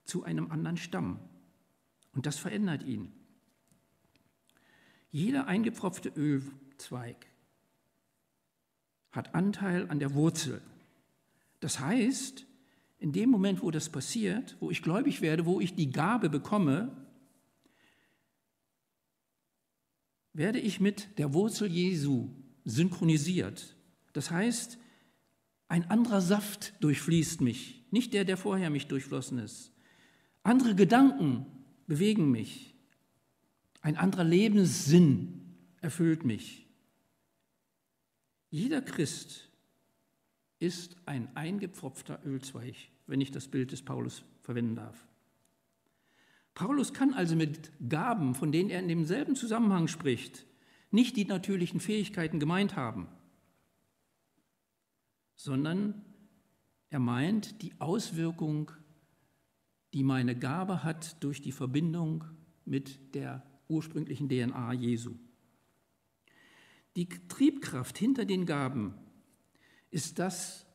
zu 0.05 0.25
einem 0.25 0.51
anderen 0.51 0.77
Stamm. 0.77 1.21
Und 2.13 2.27
das 2.27 2.39
verändert 2.39 2.83
ihn. 2.83 3.13
Jeder 5.11 5.47
eingepfropfte 5.47 6.11
Ölzweig 6.11 7.27
hat 9.11 9.35
Anteil 9.35 9.89
an 9.91 9.99
der 9.99 10.15
Wurzel. 10.15 10.63
Das 11.59 11.81
heißt, 11.81 12.47
in 12.99 13.13
dem 13.13 13.29
Moment, 13.31 13.63
wo 13.63 13.71
das 13.71 13.91
passiert, 13.91 14.57
wo 14.61 14.71
ich 14.71 14.83
gläubig 14.83 15.21
werde, 15.21 15.47
wo 15.47 15.61
ich 15.61 15.75
die 15.75 15.91
Gabe 15.91 16.31
bekomme, 16.31 16.97
werde 20.33 20.61
ich 20.61 20.81
mit 20.81 21.19
der 21.19 21.35
Wurzel 21.35 21.69
Jesu 21.71 22.31
synchronisiert. 22.65 23.77
Das 24.13 24.31
heißt, 24.31 24.79
ein 25.69 25.89
anderer 25.91 26.21
Saft 26.21 26.75
durchfließt 26.81 27.41
mich, 27.41 27.85
nicht 27.91 28.13
der, 28.13 28.25
der 28.25 28.37
vorher 28.37 28.71
mich 28.71 28.89
durchflossen 28.89 29.39
ist. 29.39 29.73
Andere 30.43 30.75
Gedanken 30.75 31.47
bewegen 31.87 32.31
mich. 32.31 32.75
Ein 33.81 33.97
anderer 33.97 34.25
Lebenssinn 34.25 35.57
erfüllt 35.81 36.25
mich. 36.25 36.67
Jeder 38.51 38.83
Christ 38.83 39.49
ist 40.59 40.97
ein 41.07 41.35
eingepfropfter 41.37 42.21
Ölzweig, 42.25 42.75
wenn 43.07 43.21
ich 43.21 43.31
das 43.31 43.49
Bild 43.49 43.73
des 43.73 43.83
Paulus 43.83 44.25
verwenden 44.43 44.75
darf. 44.75 45.07
Paulus 46.55 46.93
kann 46.93 47.15
also 47.15 47.37
mit 47.37 47.71
Gaben, 47.89 48.35
von 48.35 48.53
denen 48.53 48.71
er 48.71 48.81
in 48.81 48.89
demselben 48.89 49.37
Zusammenhang 49.37 49.89
spricht, 49.89 50.45
nicht 50.91 51.17
die 51.17 51.25
natürlichen 51.25 51.81
Fähigkeiten 51.81 52.41
gemeint 52.41 52.77
haben, 52.77 53.09
sondern 55.37 56.05
er 56.91 56.99
meint 56.99 57.63
die 57.63 57.73
Auswirkung, 57.81 58.73
die 59.95 60.03
meine 60.03 60.37
Gabe 60.37 60.83
hat 60.85 61.23
durch 61.23 61.41
die 61.41 61.53
Verbindung 61.53 62.25
mit 62.65 63.15
der 63.15 63.43
ursprünglichen 63.69 64.29
DNA 64.29 64.73
Jesu. 64.73 65.15
Die 66.97 67.09
Triebkraft 67.09 67.97
hinter 67.97 68.25
den 68.25 68.47
Gaben 68.47 68.95
ist 69.91 70.19
das, 70.19 70.67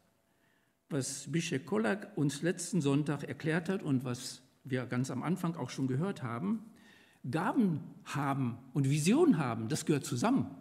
was 0.89 1.31
Bischek 1.31 1.65
Kollak 1.65 2.17
uns 2.17 2.41
letzten 2.41 2.81
Sonntag 2.81 3.23
erklärt 3.23 3.69
hat 3.69 3.83
und 3.83 4.05
was 4.05 4.41
wir 4.63 4.85
ganz 4.85 5.11
am 5.11 5.23
Anfang 5.23 5.55
auch 5.55 5.69
schon 5.69 5.87
gehört 5.87 6.23
haben, 6.23 6.71
Gaben 7.29 7.81
haben 8.05 8.57
und 8.73 8.89
Vision 8.89 9.37
haben, 9.37 9.67
das 9.67 9.85
gehört 9.85 10.05
zusammen. 10.05 10.55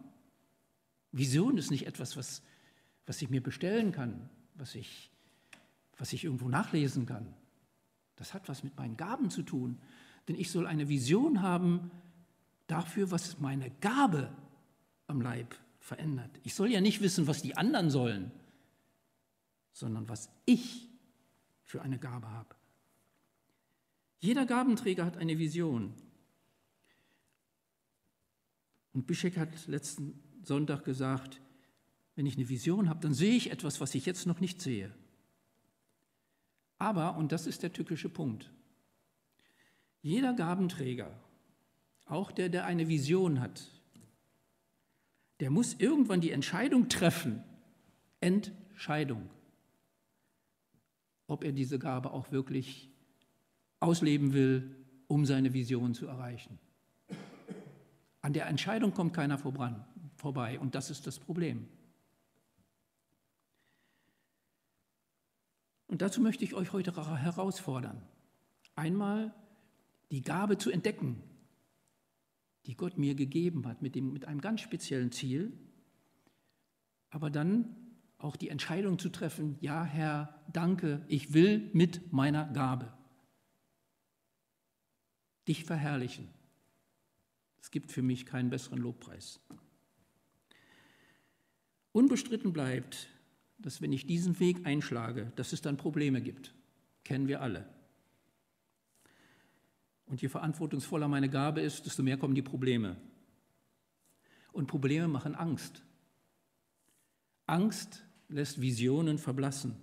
Vision 1.12 1.58
ist 1.58 1.70
nicht 1.70 1.86
etwas, 1.86 2.16
was, 2.16 2.42
was 3.06 3.20
ich 3.22 3.30
mir 3.30 3.42
bestellen 3.42 3.92
kann, 3.92 4.28
was 4.54 4.74
ich, 4.74 5.10
was 5.96 6.12
ich 6.12 6.24
irgendwo 6.24 6.48
nachlesen 6.48 7.06
kann. 7.06 7.34
Das 8.16 8.34
hat 8.34 8.48
was 8.48 8.64
mit 8.64 8.76
meinen 8.76 8.96
Gaben 8.96 9.30
zu 9.30 9.42
tun. 9.42 9.78
Denn 10.28 10.36
ich 10.36 10.50
soll 10.50 10.66
eine 10.66 10.88
Vision 10.88 11.42
haben 11.42 11.90
dafür, 12.66 13.10
was 13.10 13.38
meine 13.40 13.70
Gabe 13.80 14.30
am 15.06 15.20
Leib 15.20 15.54
verändert. 15.78 16.30
Ich 16.44 16.54
soll 16.54 16.70
ja 16.70 16.80
nicht 16.80 17.02
wissen, 17.02 17.26
was 17.26 17.42
die 17.42 17.56
anderen 17.56 17.90
sollen, 17.90 18.30
sondern 19.72 20.08
was 20.08 20.30
ich 20.46 20.88
für 21.62 21.82
eine 21.82 21.98
Gabe 21.98 22.30
habe. 22.30 22.54
Jeder 24.18 24.46
Gabenträger 24.46 25.04
hat 25.04 25.18
eine 25.18 25.38
Vision. 25.38 25.92
Und 28.94 29.06
Bischek 29.06 29.36
hat 29.36 29.66
letzten 29.66 30.18
Sonntag 30.42 30.84
gesagt, 30.84 31.40
wenn 32.14 32.26
ich 32.26 32.36
eine 32.36 32.48
Vision 32.48 32.88
habe, 32.88 33.00
dann 33.00 33.12
sehe 33.12 33.34
ich 33.34 33.50
etwas, 33.50 33.80
was 33.80 33.94
ich 33.94 34.06
jetzt 34.06 34.26
noch 34.26 34.40
nicht 34.40 34.62
sehe. 34.62 34.94
Aber, 36.78 37.16
und 37.16 37.32
das 37.32 37.46
ist 37.46 37.62
der 37.62 37.72
tückische 37.72 38.08
Punkt, 38.08 38.50
jeder 40.00 40.32
Gabenträger, 40.32 41.18
auch 42.06 42.30
der, 42.30 42.48
der 42.48 42.66
eine 42.66 42.88
Vision 42.88 43.40
hat, 43.40 43.70
der 45.40 45.50
muss 45.50 45.74
irgendwann 45.74 46.20
die 46.20 46.30
Entscheidung 46.30 46.88
treffen, 46.88 47.42
Entscheidung, 48.20 49.28
ob 51.26 51.42
er 51.42 51.52
diese 51.52 51.78
Gabe 51.78 52.12
auch 52.12 52.30
wirklich 52.30 52.90
ausleben 53.80 54.32
will, 54.32 54.76
um 55.08 55.26
seine 55.26 55.52
Vision 55.52 55.94
zu 55.94 56.06
erreichen. 56.06 56.58
An 58.24 58.32
der 58.32 58.46
Entscheidung 58.46 58.94
kommt 58.94 59.12
keiner 59.12 59.36
vorbei 59.36 60.58
und 60.58 60.74
das 60.74 60.88
ist 60.88 61.06
das 61.06 61.18
Problem. 61.18 61.68
Und 65.88 66.00
dazu 66.00 66.22
möchte 66.22 66.42
ich 66.42 66.54
euch 66.54 66.72
heute 66.72 66.96
herausfordern, 66.96 68.00
einmal 68.76 69.34
die 70.10 70.22
Gabe 70.22 70.56
zu 70.56 70.70
entdecken, 70.70 71.22
die 72.64 72.74
Gott 72.74 72.96
mir 72.96 73.14
gegeben 73.14 73.66
hat, 73.66 73.82
mit, 73.82 73.94
dem, 73.94 74.14
mit 74.14 74.24
einem 74.24 74.40
ganz 74.40 74.62
speziellen 74.62 75.12
Ziel, 75.12 75.52
aber 77.10 77.28
dann 77.28 77.76
auch 78.16 78.36
die 78.36 78.48
Entscheidung 78.48 78.98
zu 78.98 79.10
treffen, 79.10 79.58
ja 79.60 79.84
Herr, 79.84 80.42
danke, 80.50 81.04
ich 81.08 81.34
will 81.34 81.68
mit 81.74 82.10
meiner 82.10 82.46
Gabe 82.46 82.90
dich 85.46 85.66
verherrlichen. 85.66 86.30
Es 87.64 87.70
gibt 87.70 87.92
für 87.92 88.02
mich 88.02 88.26
keinen 88.26 88.50
besseren 88.50 88.78
Lobpreis. 88.78 89.40
Unbestritten 91.92 92.52
bleibt, 92.52 93.08
dass 93.56 93.80
wenn 93.80 93.90
ich 93.90 94.06
diesen 94.06 94.38
Weg 94.38 94.66
einschlage, 94.66 95.32
dass 95.36 95.54
es 95.54 95.62
dann 95.62 95.78
Probleme 95.78 96.20
gibt. 96.20 96.52
Kennen 97.04 97.26
wir 97.26 97.40
alle. 97.40 97.66
Und 100.04 100.20
je 100.20 100.28
verantwortungsvoller 100.28 101.08
meine 101.08 101.30
Gabe 101.30 101.62
ist, 101.62 101.86
desto 101.86 102.02
mehr 102.02 102.18
kommen 102.18 102.34
die 102.34 102.42
Probleme. 102.42 102.96
Und 104.52 104.66
Probleme 104.66 105.08
machen 105.08 105.34
Angst. 105.34 105.82
Angst 107.46 108.04
lässt 108.28 108.60
Visionen 108.60 109.16
verblassen. 109.16 109.74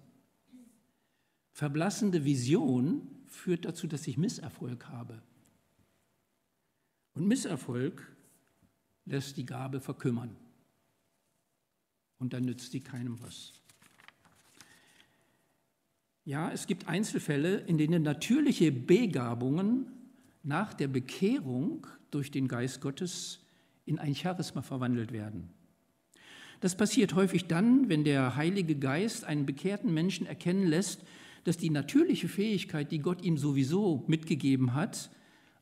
Verblassende 1.51 2.25
Vision 2.25 3.23
führt 3.25 3.65
dazu, 3.65 3.87
dass 3.87 4.05
ich 4.05 4.19
Misserfolg 4.19 4.87
habe. 4.89 5.23
Und 7.13 7.27
Misserfolg 7.27 8.15
lässt 9.05 9.37
die 9.37 9.45
Gabe 9.45 9.81
verkümmern. 9.81 10.35
Und 12.19 12.33
dann 12.33 12.45
nützt 12.45 12.73
die 12.73 12.81
keinem 12.81 13.21
was. 13.21 13.53
Ja, 16.23 16.51
es 16.51 16.67
gibt 16.67 16.87
Einzelfälle, 16.87 17.57
in 17.57 17.77
denen 17.77 18.03
natürliche 18.03 18.71
Begabungen 18.71 19.87
nach 20.43 20.73
der 20.73 20.87
Bekehrung 20.87 21.87
durch 22.11 22.29
den 22.29 22.47
Geist 22.47 22.79
Gottes 22.81 23.39
in 23.85 23.97
ein 23.97 24.15
Charisma 24.15 24.61
verwandelt 24.61 25.11
werden. 25.11 25.49
Das 26.59 26.77
passiert 26.77 27.15
häufig 27.15 27.47
dann, 27.47 27.89
wenn 27.89 28.03
der 28.03 28.35
Heilige 28.35 28.75
Geist 28.75 29.23
einen 29.23 29.47
bekehrten 29.47 29.91
Menschen 29.93 30.27
erkennen 30.27 30.67
lässt, 30.67 31.03
dass 31.43 31.57
die 31.57 31.71
natürliche 31.71 32.27
Fähigkeit, 32.27 32.91
die 32.91 32.99
Gott 32.99 33.23
ihm 33.23 33.35
sowieso 33.37 34.03
mitgegeben 34.07 34.75
hat, 34.75 35.09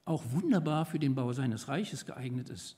auch 0.10 0.32
wunderbar 0.32 0.86
für 0.86 1.00
den 1.00 1.16
Bau 1.16 1.32
seines 1.34 1.68
Reiches 1.68 2.06
geeignet 2.06 2.50
ist. 2.50 2.78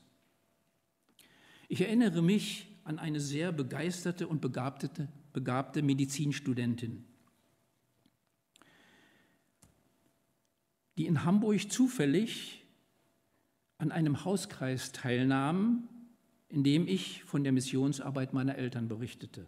Ich 1.68 1.80
erinnere 1.80 2.22
mich 2.22 2.68
an 2.84 2.98
eine 2.98 3.20
sehr 3.20 3.52
begeisterte 3.52 4.28
und 4.28 4.40
begabte, 4.40 5.08
begabte 5.32 5.82
Medizinstudentin. 5.82 7.04
die 10.98 11.06
in 11.06 11.24
Hamburg 11.24 11.72
zufällig 11.72 12.64
an 13.78 13.92
einem 13.92 14.24
Hauskreis 14.24 14.92
teilnahm, 14.92 15.88
in 16.48 16.62
dem 16.62 16.86
ich 16.86 17.24
von 17.24 17.42
der 17.42 17.52
Missionsarbeit 17.52 18.32
meiner 18.32 18.56
Eltern 18.56 18.88
berichtete. 18.88 19.46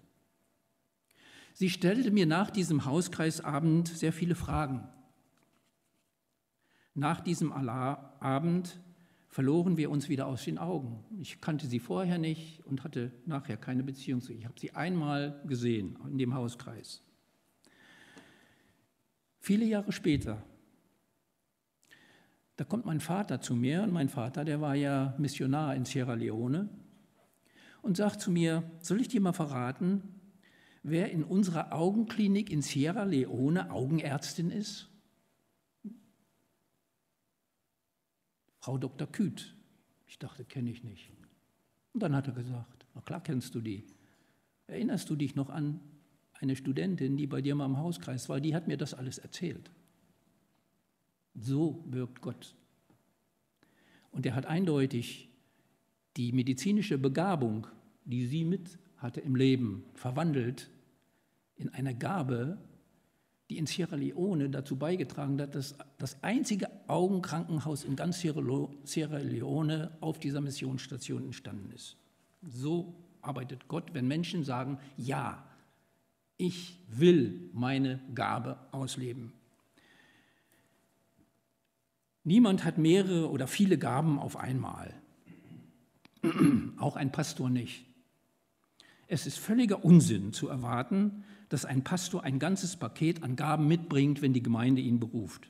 Sie 1.52 1.70
stellte 1.70 2.10
mir 2.10 2.26
nach 2.26 2.50
diesem 2.50 2.84
Hauskreisabend 2.84 3.88
sehr 3.88 4.12
viele 4.12 4.34
Fragen. 4.34 4.88
Nach 6.94 7.20
diesem 7.20 7.52
Abend 7.52 8.80
verloren 9.28 9.76
wir 9.76 9.90
uns 9.90 10.08
wieder 10.08 10.26
aus 10.26 10.44
den 10.44 10.58
Augen. 10.58 11.04
Ich 11.20 11.40
kannte 11.40 11.66
sie 11.66 11.80
vorher 11.80 12.18
nicht 12.18 12.64
und 12.64 12.84
hatte 12.84 13.12
nachher 13.26 13.56
keine 13.56 13.82
Beziehung 13.82 14.20
zu 14.20 14.32
ihr. 14.32 14.38
Ich 14.38 14.44
habe 14.46 14.60
sie 14.60 14.74
einmal 14.74 15.42
gesehen 15.46 15.98
in 16.08 16.18
dem 16.18 16.34
Hauskreis. 16.34 17.02
Viele 19.40 19.64
Jahre 19.64 19.92
später 19.92 20.42
da 22.56 22.62
kommt 22.64 22.86
mein 22.86 23.00
Vater 23.00 23.40
zu 23.40 23.56
mir 23.56 23.82
und 23.82 23.92
mein 23.92 24.08
Vater, 24.08 24.44
der 24.44 24.60
war 24.60 24.76
ja 24.76 25.14
Missionar 25.18 25.74
in 25.74 25.84
Sierra 25.84 26.14
Leone 26.14 26.68
und 27.82 27.96
sagt 27.96 28.20
zu 28.20 28.30
mir, 28.30 28.62
soll 28.78 29.00
ich 29.00 29.08
dir 29.08 29.20
mal 29.20 29.32
verraten, 29.32 30.02
wer 30.84 31.10
in 31.10 31.24
unserer 31.24 31.72
Augenklinik 31.72 32.50
in 32.50 32.62
Sierra 32.62 33.02
Leone 33.04 33.72
Augenärztin 33.72 34.50
ist? 34.50 34.88
Frau 38.64 38.78
Dr. 38.78 39.06
Küth. 39.06 39.54
Ich 40.06 40.18
dachte, 40.18 40.42
kenne 40.42 40.70
ich 40.70 40.82
nicht. 40.84 41.10
Und 41.92 42.02
dann 42.02 42.16
hat 42.16 42.28
er 42.28 42.32
gesagt, 42.32 42.86
na 42.94 43.02
klar 43.02 43.22
kennst 43.22 43.54
du 43.54 43.60
die. 43.60 43.84
Erinnerst 44.68 45.10
du 45.10 45.16
dich 45.16 45.34
noch 45.34 45.50
an 45.50 45.80
eine 46.32 46.56
Studentin, 46.56 47.18
die 47.18 47.26
bei 47.26 47.42
dir 47.42 47.54
mal 47.54 47.66
im 47.66 47.76
Hauskreis 47.76 48.30
war, 48.30 48.40
die 48.40 48.54
hat 48.54 48.66
mir 48.66 48.78
das 48.78 48.94
alles 48.94 49.18
erzählt. 49.18 49.70
So 51.34 51.84
wirkt 51.88 52.22
Gott. 52.22 52.54
Und 54.12 54.24
er 54.24 54.34
hat 54.34 54.46
eindeutig 54.46 55.28
die 56.16 56.32
medizinische 56.32 56.96
Begabung, 56.96 57.66
die 58.06 58.24
sie 58.24 58.46
mit 58.46 58.78
hatte 58.96 59.20
im 59.20 59.36
Leben, 59.36 59.84
verwandelt 59.92 60.70
in 61.56 61.68
eine 61.68 61.94
Gabe, 61.94 62.56
die 63.50 63.58
in 63.58 63.66
Sierra 63.66 63.96
Leone 63.96 64.48
dazu 64.48 64.76
beigetragen 64.76 65.40
hat, 65.40 65.54
dass 65.54 65.76
das 65.98 66.22
einzige 66.22 66.70
Augenkrankenhaus 66.88 67.84
in 67.84 67.94
ganz 67.96 68.20
Sierra 68.20 69.18
Leone 69.18 69.96
auf 70.00 70.18
dieser 70.18 70.40
Missionsstation 70.40 71.24
entstanden 71.24 71.70
ist. 71.72 71.96
So 72.42 72.94
arbeitet 73.20 73.68
Gott, 73.68 73.92
wenn 73.92 74.08
Menschen 74.08 74.44
sagen, 74.44 74.78
ja, 74.96 75.44
ich 76.36 76.78
will 76.88 77.50
meine 77.52 78.00
Gabe 78.14 78.58
ausleben. 78.72 79.32
Niemand 82.24 82.64
hat 82.64 82.78
mehrere 82.78 83.30
oder 83.30 83.46
viele 83.46 83.76
Gaben 83.76 84.18
auf 84.18 84.36
einmal. 84.36 84.94
Auch 86.78 86.96
ein 86.96 87.12
Pastor 87.12 87.50
nicht. 87.50 87.84
Es 89.06 89.26
ist 89.26 89.38
völliger 89.38 89.84
Unsinn 89.84 90.32
zu 90.32 90.48
erwarten, 90.48 91.24
dass 91.48 91.64
ein 91.64 91.84
Pastor 91.84 92.24
ein 92.24 92.38
ganzes 92.38 92.76
Paket 92.76 93.22
an 93.22 93.36
Gaben 93.36 93.68
mitbringt, 93.68 94.22
wenn 94.22 94.32
die 94.32 94.42
Gemeinde 94.42 94.80
ihn 94.80 94.98
beruft. 94.98 95.48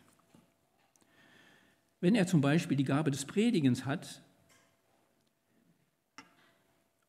Wenn 2.01 2.15
er 2.15 2.27
zum 2.27 2.41
Beispiel 2.41 2.77
die 2.77 2.85
Gabe 2.85 3.11
des 3.11 3.25
Predigens 3.25 3.87
hat, 3.87 4.23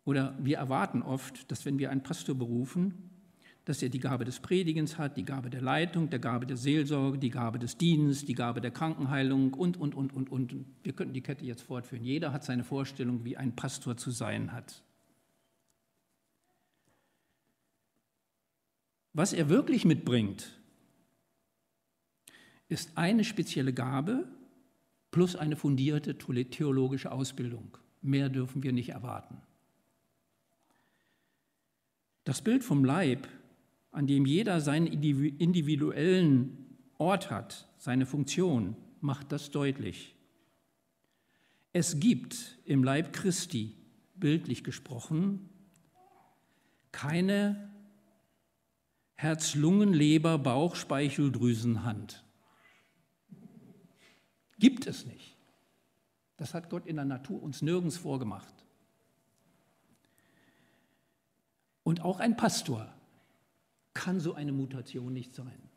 oder 0.06 0.38
wir 0.40 0.58
erwarten 0.58 1.02
oft, 1.02 1.52
dass 1.52 1.66
wenn 1.66 1.80
wir 1.80 1.90
einen 1.90 2.04
Pastor 2.04 2.36
berufen, 2.36 3.10
dass 3.66 3.82
er 3.82 3.90
die 3.90 4.00
Gabe 4.00 4.24
des 4.24 4.40
Predigens 4.40 5.00
hat, 5.00 5.18
die 5.18 5.26
Gabe 5.26 5.50
der 5.50 5.62
Leitung, 5.62 6.12
der 6.12 6.20
Gabe 6.20 6.46
der 6.46 6.56
Seelsorge, 6.56 7.18
die 7.18 7.32
Gabe 7.32 7.58
des 7.58 7.78
Dienstes, 7.78 8.26
die 8.26 8.36
Gabe 8.36 8.62
der 8.62 8.70
Krankenheilung 8.70 9.56
und, 9.56 9.78
und, 9.78 9.96
und, 9.96 10.14
und, 10.14 10.32
und. 10.32 10.56
Wir 10.84 10.94
könnten 10.94 11.16
die 11.16 11.22
Kette 11.22 11.44
jetzt 11.44 11.64
fortführen. 11.64 12.04
Jeder 12.04 12.32
hat 12.32 12.44
seine 12.44 12.64
Vorstellung, 12.64 13.26
wie 13.26 13.36
ein 13.36 13.56
Pastor 13.56 13.98
zu 13.98 14.12
sein 14.12 14.52
hat. 14.52 14.84
Was 19.18 19.32
er 19.32 19.48
wirklich 19.48 19.86
mitbringt, 19.86 20.60
ist 22.68 22.98
eine 22.98 23.24
spezielle 23.24 23.72
Gabe 23.72 24.28
plus 25.10 25.38
eine 25.38 25.56
fundierte 25.56 26.18
theologische 26.18 27.14
Ausbildung. 27.14 27.78
Mehr 28.02 28.28
dürfen 28.28 28.62
wir 28.62 28.74
nicht 28.74 28.90
erwarten. 28.90 29.38
Das 32.26 32.42
Bild 32.42 32.62
vom 32.62 32.84
Leib, 32.84 33.30
an 33.92 34.06
dem 34.06 34.26
jeder 34.26 34.60
seinen 34.60 34.88
individuellen 34.88 36.76
Ort 36.98 37.32
hat, 37.32 37.70
seine 37.78 38.06
Funktion, 38.06 38.76
macht 39.00 39.32
das 39.32 39.50
deutlich. 39.50 40.14
Es 41.72 42.02
gibt 42.02 42.58
im 42.66 42.84
Leib 42.84 43.14
Christi, 43.14 43.78
bildlich 44.16 44.66
gesprochen, 44.66 45.48
keine 46.92 47.75
Herz, 49.16 49.56
Lungen, 49.56 49.94
Leber, 49.94 50.38
Bauch, 50.38 50.76
Speicheldrüsenhand. 50.76 52.24
Gibt 54.60 54.88
es 54.88 55.06
nicht. 55.06 55.36
Das 56.38 56.54
hat 56.54 56.70
Gott 56.70 56.86
in 56.86 56.98
der 56.98 57.06
Natur 57.06 57.42
uns 57.42 57.62
nirgends 57.62 57.98
vorgemacht. 57.98 58.54
Und 61.84 62.02
auch 62.02 62.20
ein 62.20 62.36
Pastor 62.36 62.94
kann 63.94 64.20
so 64.20 64.34
eine 64.34 64.52
Mutation 64.52 65.14
nicht 65.14 65.34
sein. 65.34 65.70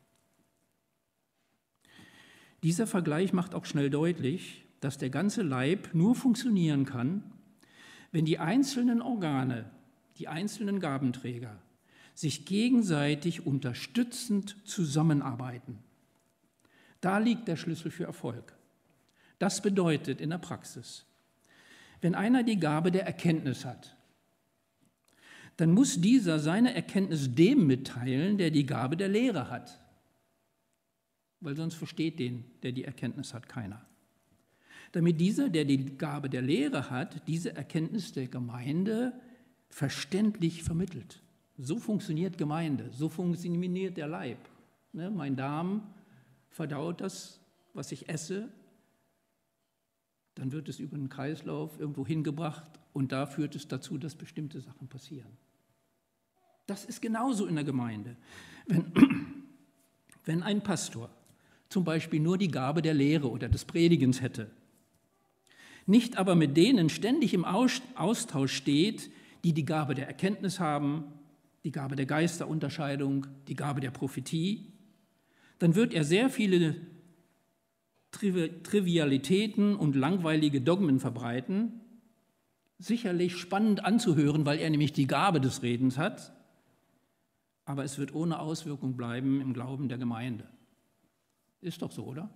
Dieser 2.65 2.89
Vergleich 2.89 3.33
macht 3.33 3.55
auch 3.55 3.67
schnell 3.67 3.89
deutlich, 3.89 4.65
dass 4.81 4.99
der 4.99 5.11
ganze 5.11 5.43
Leib 5.43 5.95
nur 5.95 6.17
funktionieren 6.17 6.85
kann, 6.85 7.23
wenn 8.11 8.25
die 8.25 8.39
einzelnen 8.39 9.01
Organe, 9.01 9.71
die 10.17 10.27
einzelnen 10.27 10.81
Gabenträger 10.81 11.61
sich 12.19 12.47
gegenseitig 12.47 13.47
unterstützend 13.47 14.57
zusammenarbeiten. 14.65 15.79
Da 17.01 17.19
liegt 17.19 17.47
der 17.47 17.55
Schlüssel 17.55 17.93
für 17.93 18.07
Erfolg. 18.07 18.57
Das 19.39 19.63
bedeutet 19.63 20.21
in 20.21 20.31
der 20.31 20.39
Praxis, 20.39 21.05
wenn 22.01 22.17
einer 22.17 22.43
die 22.43 22.59
Gabe 22.59 22.91
der 22.91 23.07
Erkenntnis 23.07 23.65
hat, 23.65 23.97
dann 25.59 25.71
muss 25.71 26.01
dieser 26.01 26.41
seine 26.41 26.75
Erkenntnis 26.75 27.37
dem 27.37 27.69
mitteilen, 27.69 28.37
der 28.37 28.51
die 28.51 28.67
Gabe 28.67 28.97
der 28.97 29.09
Lehre 29.09 29.49
hat. 29.49 29.81
Weil 31.39 31.55
sonst 31.55 31.75
versteht 31.75 32.19
den, 32.19 32.45
der 32.65 32.73
die 32.73 32.85
Erkenntnis 32.85 33.33
hat, 33.33 33.49
keiner. 33.49 33.87
Damit 34.91 35.21
dieser, 35.21 35.51
der 35.51 35.65
die 35.65 35.97
Gabe 35.97 36.29
der 36.29 36.43
Lehre 36.43 36.91
hat, 36.91 37.29
diese 37.29 37.55
Erkenntnis 37.55 38.13
der 38.13 38.27
Gemeinde 38.27 39.13
verständlich 39.69 40.65
vermittelt. 40.65 41.23
So 41.59 41.79
funktioniert 41.79 42.39
Gemeinde, 42.39 42.89
so 42.93 43.09
funktioniert 43.09 43.97
der 43.97 44.07
Leib. 44.07 44.39
Ne, 44.93 45.11
mein 45.11 45.35
Darm 45.35 45.83
verdaut 46.51 47.01
das, 47.01 47.41
was 47.75 47.91
ich 47.91 48.09
esse, 48.09 48.49
dann 50.37 50.53
wird 50.53 50.69
es 50.69 50.79
über 50.79 50.97
den 50.97 51.09
Kreislauf 51.09 51.79
irgendwo 51.81 52.07
hingebracht 52.07 52.71
und 52.93 53.11
da 53.11 53.27
führt 53.27 53.57
es 53.57 53.67
dazu, 53.67 53.99
dass 53.99 54.15
bestimmte 54.15 54.61
Sachen 54.61 54.87
passieren. 54.87 55.37
Das 56.67 56.85
ist 56.85 57.03
genauso 57.03 57.47
in 57.47 57.57
der 57.57 57.65
Gemeinde. 57.65 58.17
Wenn, 58.67 58.93
wenn 60.25 60.45
ein 60.45 60.63
Pastor 60.63 61.11
zum 61.69 61.83
Beispiel 61.83 62.21
nur 62.21 62.39
die 62.39 62.53
Gabe 62.53 62.83
der 62.83 62.95
Lehre 62.95 63.29
oder 63.29 63.49
des 63.49 63.65
Predigens 63.65 64.21
hätte, 64.21 64.49
nicht 65.87 66.19
aber 66.19 66.37
mit 66.37 66.57
denen 66.57 66.89
ständig 66.89 67.35
im 67.35 67.45
Austausch 67.45 68.53
steht, 68.53 69.11
die 69.43 69.55
die 69.55 69.65
Gabe 69.65 69.95
der 69.95 70.07
Erkenntnis 70.07 70.61
haben, 70.61 71.18
die 71.65 71.73
Gabe 71.73 71.97
der 71.97 72.07
Geisterunterscheidung, 72.07 73.27
die 73.49 73.55
Gabe 73.55 73.81
der 73.81 73.91
Prophetie, 73.91 74.73
dann 75.59 75.75
wird 75.75 75.93
er 75.93 76.05
sehr 76.05 76.31
viele 76.31 76.77
Trivialitäten 78.11 79.77
und 79.77 79.97
langweilige 79.97 80.61
Dogmen 80.61 80.99
verbreiten, 80.99 81.81
sicherlich 82.79 83.37
spannend 83.37 83.85
anzuhören, 83.85 84.47
weil 84.47 84.59
er 84.59 84.71
nämlich 84.71 84.93
die 84.93 85.07
Gabe 85.07 85.41
des 85.41 85.63
Redens 85.63 85.99
hat, 85.99 86.33
aber 87.65 87.85
es 87.85 87.99
wird 87.99 88.15
ohne 88.15 88.39
Auswirkung 88.39 88.97
bleiben 88.97 89.41
im 89.41 89.53
Glauben 89.53 89.89
der 89.89 89.99
Gemeinde. 89.99 90.49
Ist 91.61 91.83
doch 91.83 91.93
so, 91.93 92.05
oder? 92.05 92.31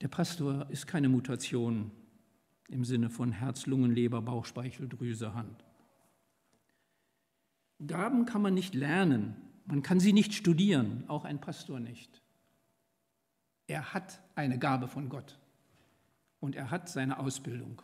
Der 0.00 0.08
Pastor 0.08 0.70
ist 0.70 0.86
keine 0.86 1.08
Mutation 1.08 1.90
im 2.68 2.84
Sinne 2.84 3.10
von 3.10 3.32
Herz, 3.32 3.66
Lungen, 3.66 3.92
Leber, 3.92 4.22
Bauchspeicheldrüse, 4.22 5.34
Hand. 5.34 5.64
Gaben 7.86 8.26
kann 8.26 8.42
man 8.42 8.54
nicht 8.54 8.74
lernen, 8.74 9.36
man 9.66 9.82
kann 9.82 10.00
sie 10.00 10.12
nicht 10.12 10.34
studieren, 10.34 11.04
auch 11.08 11.24
ein 11.24 11.40
Pastor 11.40 11.78
nicht. 11.78 12.22
Er 13.66 13.92
hat 13.92 14.20
eine 14.34 14.58
Gabe 14.58 14.88
von 14.88 15.08
Gott 15.08 15.38
und 16.40 16.56
er 16.56 16.70
hat 16.70 16.88
seine 16.88 17.18
Ausbildung. 17.18 17.82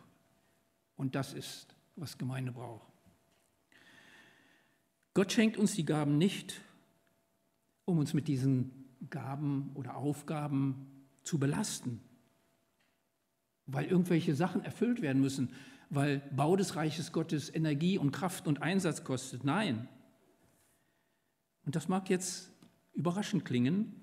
Und 0.97 1.15
das 1.15 1.33
ist, 1.33 1.75
was 1.95 2.17
Gemeinde 2.17 2.51
braucht. 2.51 2.91
Gott 5.13 5.31
schenkt 5.31 5.57
uns 5.57 5.73
die 5.73 5.85
Gaben 5.85 6.17
nicht, 6.17 6.59
um 7.85 7.99
uns 7.99 8.13
mit 8.13 8.27
diesen 8.27 8.85
Gaben 9.09 9.71
oder 9.75 9.95
Aufgaben 9.95 11.07
zu 11.23 11.39
belasten, 11.39 12.01
weil 13.67 13.85
irgendwelche 13.85 14.35
Sachen 14.35 14.63
erfüllt 14.63 15.01
werden 15.01 15.21
müssen, 15.21 15.49
weil 15.89 16.19
Bau 16.35 16.55
des 16.55 16.75
Reiches 16.75 17.11
Gottes 17.11 17.53
Energie 17.53 17.97
und 17.97 18.11
Kraft 18.11 18.47
und 18.47 18.61
Einsatz 18.61 19.03
kostet. 19.03 19.43
Nein. 19.43 19.87
Und 21.65 21.75
das 21.75 21.87
mag 21.87 22.09
jetzt 22.09 22.51
überraschend 22.93 23.45
klingen. 23.45 23.93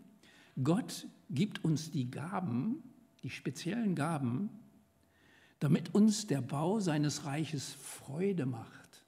Gott 0.62 1.06
gibt 1.30 1.64
uns 1.64 1.90
die 1.90 2.10
Gaben, 2.10 2.82
die 3.22 3.30
speziellen 3.30 3.94
Gaben, 3.94 4.50
damit 5.60 5.94
uns 5.94 6.26
der 6.26 6.42
Bau 6.42 6.80
seines 6.80 7.24
Reiches 7.24 7.72
Freude 7.74 8.46
macht. 8.46 9.04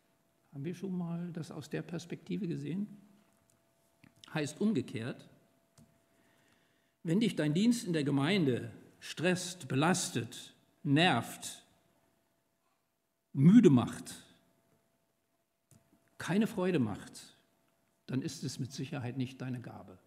Haben 0.53 0.65
wir 0.65 0.75
schon 0.75 0.97
mal 0.97 1.33
das 1.33 1.51
aus 1.51 1.69
der 1.69 1.83
Perspektive 1.83 2.47
gesehen? 2.47 2.87
Heißt 4.33 4.61
umgekehrt, 4.61 5.29
wenn 7.03 7.21
dich 7.21 7.37
dein 7.37 7.55
Dienst 7.55 7.85
in 7.85 7.93
der 7.93 8.05
Gemeinde 8.05 8.71
stresst, 9.05 9.69
belastet, 9.69 10.55
nervt, 10.83 11.63
müde 13.35 13.69
macht, 13.69 14.15
keine 16.17 16.47
Freude 16.47 16.79
macht, 16.79 17.37
dann 18.07 18.23
ist 18.23 18.45
es 18.45 18.59
mit 18.59 18.73
Sicherheit 18.73 19.19
nicht 19.19 19.43
deine 19.43 19.61
Gabe. 19.61 19.99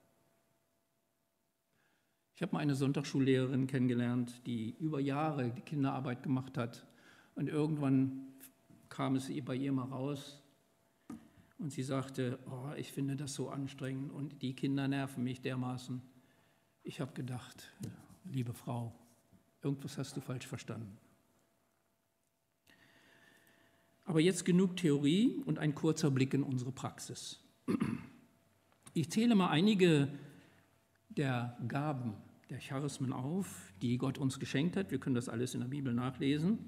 Ich 2.33 2.41
habe 2.41 2.53
mal 2.53 2.59
eine 2.59 2.73
Sonntagsschullehrerin 2.73 3.67
kennengelernt, 3.67 4.41
die 4.47 4.75
über 4.79 4.99
Jahre 4.99 5.51
die 5.51 5.61
Kinderarbeit 5.61 6.23
gemacht 6.23 6.57
hat 6.57 6.87
und 7.35 7.49
irgendwann 7.49 8.27
kam 8.89 9.15
es 9.15 9.31
bei 9.45 9.55
ihr 9.55 9.73
mal 9.73 9.85
raus 9.85 10.41
und 11.59 11.71
sie 11.71 11.83
sagte, 11.83 12.39
oh, 12.49 12.73
ich 12.75 12.91
finde 12.91 13.15
das 13.15 13.35
so 13.35 13.49
anstrengend 13.49 14.11
und 14.11 14.41
die 14.41 14.55
Kinder 14.55 14.87
nerven 14.87 15.23
mich 15.23 15.39
dermaßen. 15.39 16.01
Ich 16.81 16.99
habe 16.99 17.13
gedacht, 17.13 17.71
liebe 18.31 18.53
Frau, 18.53 18.93
irgendwas 19.61 19.97
hast 19.97 20.15
du 20.15 20.21
falsch 20.21 20.47
verstanden. 20.47 20.97
Aber 24.05 24.21
jetzt 24.21 24.45
genug 24.45 24.77
Theorie 24.77 25.41
und 25.45 25.59
ein 25.59 25.75
kurzer 25.75 26.11
Blick 26.11 26.33
in 26.33 26.43
unsere 26.43 26.71
Praxis. 26.71 27.41
Ich 28.93 29.11
zähle 29.11 29.35
mal 29.35 29.49
einige 29.49 30.07
der 31.09 31.57
Gaben 31.67 32.15
der 32.49 32.59
Charismen 32.59 33.11
auf, 33.11 33.73
die 33.81 33.97
Gott 33.97 34.17
uns 34.17 34.39
geschenkt 34.39 34.77
hat. 34.77 34.91
Wir 34.91 34.99
können 34.99 35.15
das 35.15 35.27
alles 35.27 35.53
in 35.53 35.59
der 35.59 35.67
Bibel 35.67 35.93
nachlesen. 35.93 36.59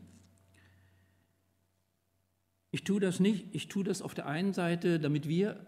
Ich 2.72 2.84
tue 2.84 3.00
das 3.00 3.20
nicht, 3.20 3.48
ich 3.54 3.68
tue 3.68 3.84
das 3.84 4.02
auf 4.02 4.14
der 4.14 4.28
einen 4.28 4.54
Seite, 4.54 5.00
damit 5.00 5.28
wir 5.28 5.66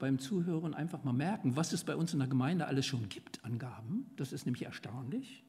beim 0.00 0.18
Zuhören 0.18 0.74
einfach 0.74 1.04
mal 1.04 1.12
merken, 1.12 1.54
was 1.54 1.72
es 1.72 1.84
bei 1.84 1.94
uns 1.94 2.12
in 2.12 2.18
der 2.18 2.26
Gemeinde 2.26 2.66
alles 2.66 2.86
schon 2.86 3.08
gibt 3.08 3.44
an 3.44 3.58
Gaben. 3.58 4.10
Das 4.16 4.32
ist 4.32 4.46
nämlich 4.46 4.64
erstaunlich. 4.64 5.44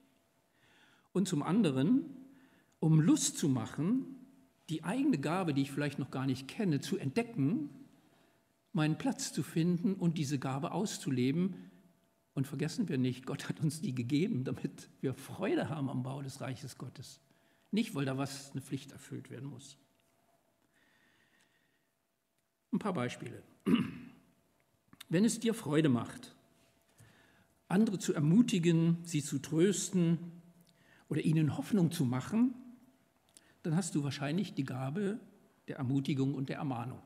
Und 1.14 1.28
zum 1.28 1.42
anderen, 1.42 2.06
um 2.80 3.02
Lust 3.02 3.40
zu 3.40 3.50
machen, 3.50 4.06
die 4.70 4.84
eigene 4.84 5.18
Gabe, 5.18 5.54
die 5.54 5.64
ich 5.64 5.72
vielleicht 5.72 5.98
noch 5.98 6.12
gar 6.12 6.28
nicht 6.28 6.48
kenne, 6.48 6.80
zu 6.80 6.98
entdecken, 6.98 7.70
meinen 8.74 8.98
Platz 8.98 9.34
zu 9.34 9.42
finden 9.42 9.96
und 9.96 10.18
diese 10.18 10.38
Gabe 10.38 10.72
auszuleben. 10.72 11.56
Und 12.34 12.48
vergessen 12.48 12.88
wir 12.88 12.98
nicht, 12.98 13.26
Gott 13.26 13.50
hat 13.50 13.60
uns 13.62 13.82
die 13.82 13.96
gegeben, 13.96 14.44
damit 14.44 14.90
wir 15.02 15.14
Freude 15.14 15.70
haben 15.70 15.90
am 15.90 16.04
Bau 16.04 16.22
des 16.22 16.40
Reiches 16.40 16.78
Gottes. 16.78 17.20
Nicht, 17.72 17.96
weil 17.96 18.06
da 18.06 18.18
was 18.18 18.52
eine 18.52 18.62
Pflicht 18.62 18.92
erfüllt 18.92 19.30
werden 19.30 19.50
muss. 19.50 19.78
Ein 22.72 22.80
paar 22.80 22.94
Beispiele. 22.94 23.44
Wenn 25.12 25.26
es 25.26 25.42
dir 25.42 25.54
Freude 25.54 25.90
macht, 25.90 26.34
andere 27.68 28.00
zu 28.00 28.14
ermutigen, 28.14 29.00
sie 29.04 29.22
zu 29.22 29.40
trösten 29.40 30.20
oder 31.10 31.20
ihnen 31.20 31.58
Hoffnung 31.58 31.92
zu 31.92 32.06
machen, 32.06 32.54
dann 33.62 33.76
hast 33.76 33.94
du 33.94 34.06
wahrscheinlich 34.06 34.54
die 34.54 34.64
Gabe 34.64 35.20
der 35.68 35.76
Ermutigung 35.76 36.34
und 36.34 36.48
der 36.48 36.60
Ermahnung. 36.60 37.02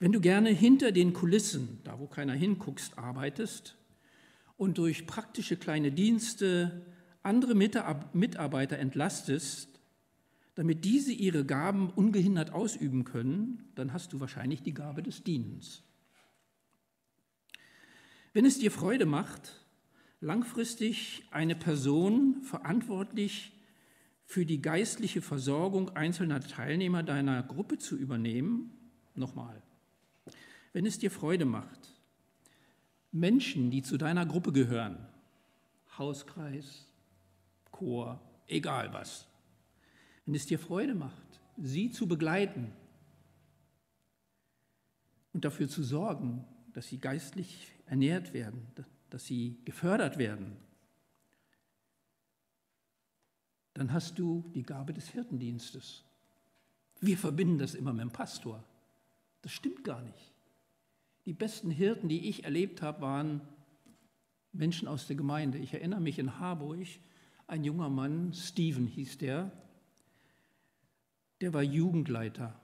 Wenn 0.00 0.10
du 0.10 0.20
gerne 0.20 0.50
hinter 0.50 0.90
den 0.90 1.12
Kulissen, 1.12 1.78
da 1.84 2.00
wo 2.00 2.08
keiner 2.08 2.34
hinguckst, 2.34 2.98
arbeitest 2.98 3.76
und 4.56 4.78
durch 4.78 5.06
praktische 5.06 5.56
kleine 5.56 5.92
Dienste 5.92 6.84
andere 7.22 7.54
Mitarbeiter 7.54 8.80
entlastest, 8.80 9.75
damit 10.56 10.86
diese 10.86 11.12
ihre 11.12 11.44
Gaben 11.44 11.90
ungehindert 11.90 12.50
ausüben 12.50 13.04
können, 13.04 13.70
dann 13.74 13.92
hast 13.92 14.12
du 14.12 14.20
wahrscheinlich 14.20 14.62
die 14.62 14.74
Gabe 14.74 15.02
des 15.02 15.22
Dienens. 15.22 15.82
Wenn 18.32 18.46
es 18.46 18.58
dir 18.58 18.70
Freude 18.70 19.04
macht, 19.04 19.64
langfristig 20.20 21.24
eine 21.30 21.54
Person 21.54 22.42
verantwortlich 22.42 23.52
für 24.24 24.46
die 24.46 24.62
geistliche 24.62 25.20
Versorgung 25.20 25.90
einzelner 25.90 26.40
Teilnehmer 26.40 27.02
deiner 27.02 27.42
Gruppe 27.42 27.76
zu 27.76 27.96
übernehmen, 27.96 28.72
nochmal, 29.14 29.62
wenn 30.72 30.86
es 30.86 30.98
dir 30.98 31.10
Freude 31.10 31.44
macht, 31.44 31.92
Menschen, 33.12 33.70
die 33.70 33.82
zu 33.82 33.98
deiner 33.98 34.24
Gruppe 34.24 34.52
gehören, 34.52 35.06
Hauskreis, 35.98 36.86
Chor, 37.70 38.20
egal 38.46 38.92
was, 38.94 39.26
wenn 40.26 40.34
es 40.34 40.46
dir 40.46 40.58
Freude 40.58 40.94
macht, 40.94 41.40
sie 41.56 41.90
zu 41.90 42.06
begleiten 42.06 42.72
und 45.32 45.44
dafür 45.44 45.68
zu 45.68 45.82
sorgen, 45.82 46.44
dass 46.72 46.88
sie 46.88 46.98
geistlich 46.98 47.72
ernährt 47.86 48.34
werden, 48.34 48.66
dass 49.08 49.24
sie 49.24 49.56
gefördert 49.64 50.18
werden, 50.18 50.56
dann 53.72 53.92
hast 53.92 54.18
du 54.18 54.44
die 54.54 54.62
Gabe 54.62 54.92
des 54.92 55.08
Hirtendienstes. 55.08 56.02
Wir 57.00 57.16
verbinden 57.16 57.58
das 57.58 57.74
immer 57.74 57.92
mit 57.92 58.02
dem 58.02 58.10
Pastor. 58.10 58.64
Das 59.42 59.52
stimmt 59.52 59.84
gar 59.84 60.02
nicht. 60.02 60.32
Die 61.26 61.34
besten 61.34 61.70
Hirten, 61.70 62.08
die 62.08 62.28
ich 62.28 62.44
erlebt 62.44 62.82
habe, 62.82 63.02
waren 63.02 63.40
Menschen 64.52 64.88
aus 64.88 65.06
der 65.06 65.16
Gemeinde. 65.16 65.58
Ich 65.58 65.74
erinnere 65.74 66.00
mich 66.00 66.18
in 66.18 66.38
Harburg, 66.40 66.86
ein 67.46 67.64
junger 67.64 67.90
Mann, 67.90 68.32
Steven 68.32 68.86
hieß 68.86 69.18
der, 69.18 69.52
der 71.40 71.52
war 71.52 71.62
Jugendleiter. 71.62 72.60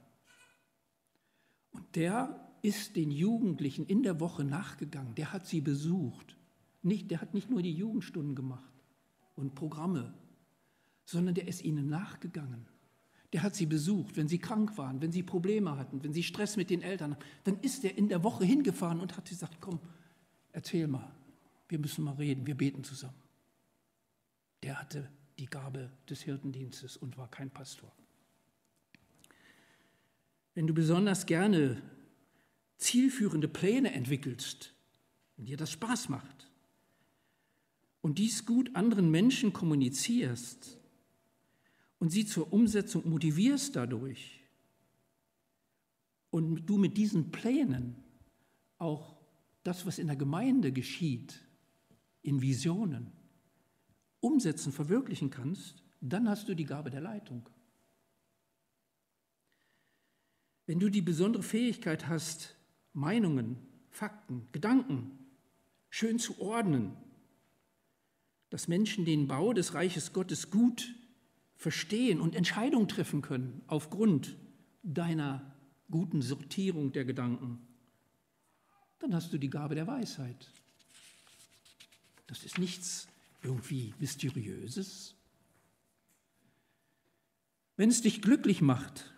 Und 1.73 1.97
der 1.97 2.53
ist 2.63 2.97
den 2.97 3.11
Jugendlichen 3.11 3.87
in 3.87 4.03
der 4.03 4.21
Woche 4.21 4.45
nachgegangen, 4.45 5.15
der 5.15 5.33
hat 5.33 5.47
sie 5.47 5.61
besucht. 5.61 6.37
Nicht, 6.83 7.11
der 7.11 7.21
hat 7.21 7.35
nicht 7.35 7.51
nur 7.51 7.63
die 7.63 7.73
Jugendstunden 7.73 8.35
gemacht 8.35 8.73
und 9.35 9.55
Programme, 9.55 10.15
sondern 11.05 11.35
der 11.35 11.49
ist 11.49 11.63
ihnen 11.63 11.89
nachgegangen. 11.89 12.67
Der 13.33 13.43
hat 13.43 13.55
sie 13.55 13.67
besucht, 13.67 14.17
wenn 14.17 14.29
sie 14.29 14.39
krank 14.39 14.77
waren, 14.77 15.01
wenn 15.01 15.11
sie 15.11 15.23
Probleme 15.23 15.77
hatten, 15.79 16.03
wenn 16.05 16.13
sie 16.13 16.23
Stress 16.23 16.57
mit 16.57 16.71
den 16.71 16.83
Eltern 16.83 17.13
hatten. 17.13 17.25
Dann 17.45 17.61
ist 17.61 17.85
er 17.85 17.97
in 17.97 18.09
der 18.09 18.23
Woche 18.23 18.45
hingefahren 18.45 19.01
und 19.01 19.17
hat 19.17 19.29
gesagt, 19.29 19.57
komm, 19.61 19.81
erzähl 20.53 20.87
mal, 20.87 21.15
wir 21.69 21.79
müssen 21.79 22.05
mal 22.05 22.15
reden, 22.15 22.47
wir 22.47 22.57
beten 22.57 22.85
zusammen. 22.85 23.21
Der 24.63 24.79
hatte 24.79 25.11
die 25.39 25.47
Gabe 25.47 25.91
des 26.09 26.23
Hirtendienstes 26.23 26.97
und 26.97 27.17
war 27.17 27.29
kein 27.31 27.51
Pastor. 27.51 27.91
Wenn 30.55 30.67
du 30.67 30.75
besonders 30.75 31.27
gerne 31.27 31.81
zielführende 32.77 33.49
Pläne 33.49 33.93
entwickelst 33.93 34.75
und 35.37 35.49
dir 35.49 35.57
das 35.57 35.71
Spaß 35.71 36.09
macht 36.09 36.51
und 38.01 38.19
dies 38.19 38.45
gut 38.45 38.75
anderen 38.75 39.11
Menschen 39.11 39.53
kommunizierst 39.53 40.79
und 41.99 42.11
sie 42.11 42.27
zur 42.27 42.53
Umsetzung 42.53 43.09
motivierst 43.09 43.77
dadurch 43.77 44.41
und 46.31 46.67
du 46.67 46.77
mit 46.77 46.97
diesen 46.97 47.31
Plänen 47.31 47.97
auch 48.79 49.17
das, 49.63 49.87
was 49.87 49.99
in 49.99 50.09
der 50.09 50.17
Gemeinde 50.17 50.73
geschieht, 50.73 51.41
in 52.23 52.43
Visionen 52.43 53.13
umsetzen, 54.21 54.73
verwirklichen 54.73 55.31
kannst, 55.31 55.83
dann 56.01 56.29
hast 56.29 56.49
du 56.49 56.55
die 56.55 56.65
Gabe 56.65 56.91
der 56.91 57.01
Leitung. 57.01 57.49
Wenn 60.73 60.81
du 60.81 60.89
die 60.89 61.03
besondere 61.03 61.43
Fähigkeit 61.43 62.09
hast, 62.09 62.57
Meinungen, 62.95 63.59
Fakten, 63.91 64.49
Gedanken 64.53 65.11
schön 65.91 66.19
zu 66.19 66.41
ordnen, 66.41 66.97
dass 68.49 68.69
Menschen 68.69 69.05
den 69.05 69.29
Bau 69.29 69.53
des 69.53 69.75
Reiches 69.75 70.15
Gottes 70.15 70.51
gut 70.51 70.95
verstehen 71.57 72.23
und 72.23 72.35
Entscheidungen 72.35 72.89
treffen 72.89 73.21
können 73.21 73.61
aufgrund 73.67 74.35
deiner 74.83 75.55
guten 75.91 76.23
Sortierung 76.23 76.91
der 76.91 77.05
Gedanken, 77.05 77.59
dann 78.99 79.15
hast 79.15 79.31
du 79.35 79.37
die 79.37 79.51
Gabe 79.51 79.75
der 79.75 79.87
Weisheit. 79.87 80.51
Das 82.29 82.45
ist 82.45 82.57
nichts 82.57 83.09
irgendwie 83.43 83.93
Mysteriöses. 83.99 85.17
Wenn 87.77 87.91
es 87.91 88.01
dich 88.01 88.23
glücklich 88.23 88.63
macht, 88.63 89.13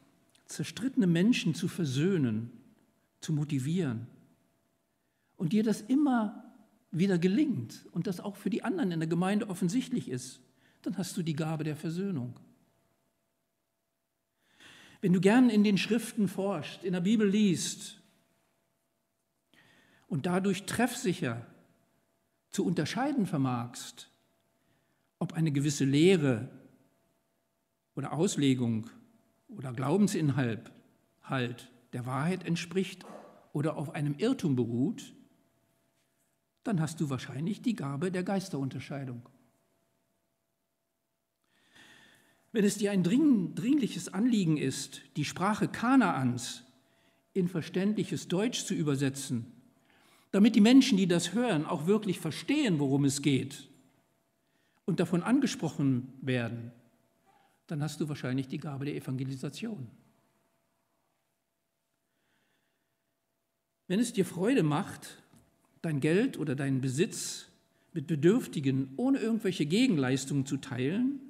zerstrittene 0.47 1.07
Menschen 1.07 1.55
zu 1.55 1.69
versöhnen, 1.69 2.51
zu 3.21 3.33
motivieren 3.33 4.07
und 5.37 5.53
dir 5.53 5.63
das 5.63 5.81
immer 5.81 6.45
wieder 6.91 7.19
gelingt 7.19 7.87
und 7.93 8.07
das 8.07 8.21
auch 8.21 8.37
für 8.37 8.51
die 8.51 8.63
anderen 8.63 8.93
in 8.93 9.01
der 9.01 9.09
Gemeinde 9.09 9.49
offensichtlich 9.49 10.09
ist, 10.09 10.41
dann 10.83 10.97
hast 10.97 11.17
du 11.17 11.23
die 11.23 11.35
Gabe 11.35 11.65
der 11.65 11.77
Versöhnung. 11.77 12.39
Wenn 15.01 15.13
du 15.13 15.21
gern 15.21 15.51
in 15.51 15.65
den 15.65 15.77
Schriften 15.77 16.29
forschst, 16.29 16.85
in 16.85 16.93
der 16.93 17.01
Bibel 17.01 17.29
liest 17.29 18.01
und 20.07 20.27
dadurch 20.27 20.65
treffsicher 20.65 21.45
zu 22.51 22.65
unterscheiden 22.65 23.27
vermagst, 23.27 24.09
ob 25.19 25.33
eine 25.33 25.53
gewisse 25.53 25.85
Lehre 25.85 26.49
oder 27.95 28.13
Auslegung 28.13 28.89
oder 29.57 29.73
Glaubensinhalt 29.73 30.73
halt 31.23 31.71
der 31.93 32.07
Wahrheit 32.07 32.45
entspricht 32.45 33.05
oder 33.53 33.77
auf 33.77 33.95
einem 33.95 34.15
Irrtum 34.19 34.57
beruht, 34.57 35.15
dann 36.65 36.81
hast 36.81 37.01
du 37.01 37.11
wahrscheinlich 37.11 37.63
die 37.63 37.77
Gabe 37.77 38.11
der 38.11 38.23
Geisterunterscheidung. 38.23 39.29
Wenn 42.53 42.65
es 42.65 42.79
dir 42.79 42.93
ein 42.93 43.03
dringliches 43.03 44.15
Anliegen 44.15 44.57
ist, 44.57 45.03
die 45.17 45.25
Sprache 45.25 45.69
Kanaans 45.69 46.65
in 47.33 47.49
verständliches 47.49 48.29
Deutsch 48.29 48.65
zu 48.65 48.75
übersetzen, 48.75 49.47
damit 50.31 50.57
die 50.57 50.61
Menschen, 50.61 50.97
die 50.97 51.07
das 51.07 51.33
hören, 51.33 51.67
auch 51.67 51.87
wirklich 51.87 52.19
verstehen, 52.19 52.79
worum 52.79 53.05
es 53.05 53.23
geht 53.23 53.69
und 54.85 55.01
davon 55.01 55.23
angesprochen 55.23 56.13
werden, 56.23 56.73
dann 57.67 57.83
hast 57.83 58.01
du 58.01 58.09
wahrscheinlich 58.09 58.49
die 58.49 58.59
Gabe 58.59 58.85
der 58.85 58.97
Evangelisation. 58.97 59.91
Wenn 63.87 64.01
es 64.01 64.13
dir 64.13 64.25
Freude 64.25 64.63
macht, 64.63 65.23
dein 65.83 66.01
Geld 66.01 66.39
oder 66.39 66.55
deinen 66.55 66.81
Besitz 66.81 67.49
mit 67.93 68.07
Bedürftigen 68.07 68.93
ohne 68.97 69.19
irgendwelche 69.19 69.67
Gegenleistungen 69.67 70.47
zu 70.47 70.57
teilen, 70.57 71.21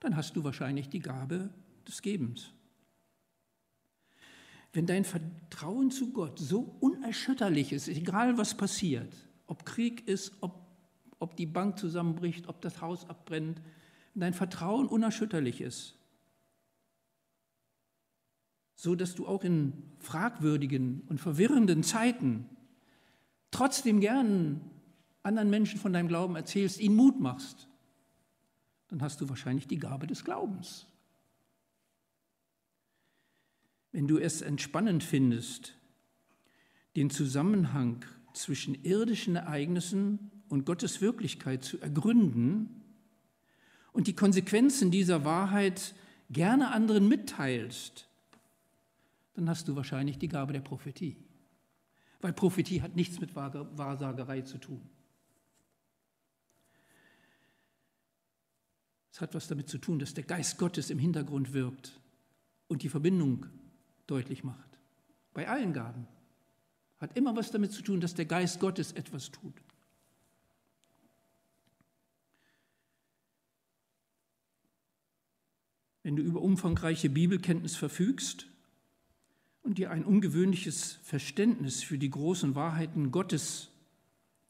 dann 0.00 0.16
hast 0.16 0.36
du 0.36 0.44
wahrscheinlich 0.44 0.88
die 0.88 0.98
Gabe 0.98 1.50
des 1.86 2.02
Gebens. 2.02 2.50
Wenn 4.72 4.86
dein 4.86 5.04
Vertrauen 5.04 5.90
zu 5.90 6.12
Gott 6.12 6.38
so 6.38 6.76
unerschütterlich 6.80 7.72
ist, 7.72 7.88
egal 7.88 8.38
was 8.38 8.56
passiert, 8.56 9.14
ob 9.46 9.64
Krieg 9.64 10.08
ist, 10.08 10.32
ob, 10.40 10.66
ob 11.18 11.36
die 11.36 11.46
Bank 11.46 11.78
zusammenbricht, 11.78 12.48
ob 12.48 12.60
das 12.62 12.80
Haus 12.80 13.08
abbrennt, 13.08 13.60
dein 14.14 14.34
Vertrauen 14.34 14.86
unerschütterlich 14.86 15.60
ist, 15.60 15.94
so 18.74 18.94
dass 18.94 19.14
du 19.14 19.26
auch 19.26 19.44
in 19.44 19.72
fragwürdigen 19.98 21.02
und 21.08 21.18
verwirrenden 21.18 21.82
Zeiten 21.82 22.48
trotzdem 23.50 24.00
gern 24.00 24.60
anderen 25.22 25.50
Menschen 25.50 25.78
von 25.78 25.92
deinem 25.92 26.08
Glauben 26.08 26.36
erzählst, 26.36 26.80
ihnen 26.80 26.96
Mut 26.96 27.20
machst, 27.20 27.68
dann 28.88 29.02
hast 29.02 29.20
du 29.20 29.28
wahrscheinlich 29.28 29.66
die 29.66 29.78
Gabe 29.78 30.06
des 30.06 30.24
Glaubens. 30.24 30.86
Wenn 33.92 34.08
du 34.08 34.18
es 34.18 34.42
entspannend 34.42 35.04
findest, 35.04 35.74
den 36.96 37.08
Zusammenhang 37.08 38.04
zwischen 38.34 38.74
irdischen 38.84 39.36
Ereignissen 39.36 40.30
und 40.48 40.66
Gottes 40.66 41.00
Wirklichkeit 41.00 41.62
zu 41.62 41.78
ergründen 41.78 42.81
und 43.92 44.06
die 44.06 44.14
Konsequenzen 44.14 44.90
dieser 44.90 45.24
Wahrheit 45.24 45.94
gerne 46.30 46.72
anderen 46.72 47.08
mitteilst, 47.08 48.08
dann 49.34 49.48
hast 49.48 49.68
du 49.68 49.76
wahrscheinlich 49.76 50.18
die 50.18 50.28
Gabe 50.28 50.52
der 50.52 50.60
Prophetie. 50.60 51.16
Weil 52.20 52.32
Prophetie 52.32 52.82
hat 52.82 52.96
nichts 52.96 53.20
mit 53.20 53.34
Wahrsagerei 53.34 54.42
zu 54.42 54.58
tun. 54.58 54.80
Es 59.10 59.20
hat 59.20 59.34
was 59.34 59.48
damit 59.48 59.68
zu 59.68 59.78
tun, 59.78 59.98
dass 59.98 60.14
der 60.14 60.24
Geist 60.24 60.56
Gottes 60.58 60.88
im 60.88 60.98
Hintergrund 60.98 61.52
wirkt 61.52 62.00
und 62.68 62.82
die 62.82 62.88
Verbindung 62.88 63.46
deutlich 64.06 64.42
macht. 64.42 64.78
Bei 65.34 65.48
allen 65.48 65.72
Gaben, 65.72 66.06
Hat 66.98 67.16
immer 67.16 67.34
was 67.34 67.50
damit 67.50 67.72
zu 67.72 67.82
tun, 67.82 68.00
dass 68.00 68.14
der 68.14 68.26
Geist 68.26 68.60
Gottes 68.60 68.92
etwas 68.92 69.32
tut. 69.32 69.54
Wenn 76.02 76.16
du 76.16 76.22
über 76.22 76.42
umfangreiche 76.42 77.10
Bibelkenntnis 77.10 77.76
verfügst 77.76 78.48
und 79.62 79.78
dir 79.78 79.90
ein 79.90 80.04
ungewöhnliches 80.04 80.98
Verständnis 81.02 81.82
für 81.82 81.98
die 81.98 82.10
großen 82.10 82.54
Wahrheiten 82.54 83.10
Gottes 83.10 83.70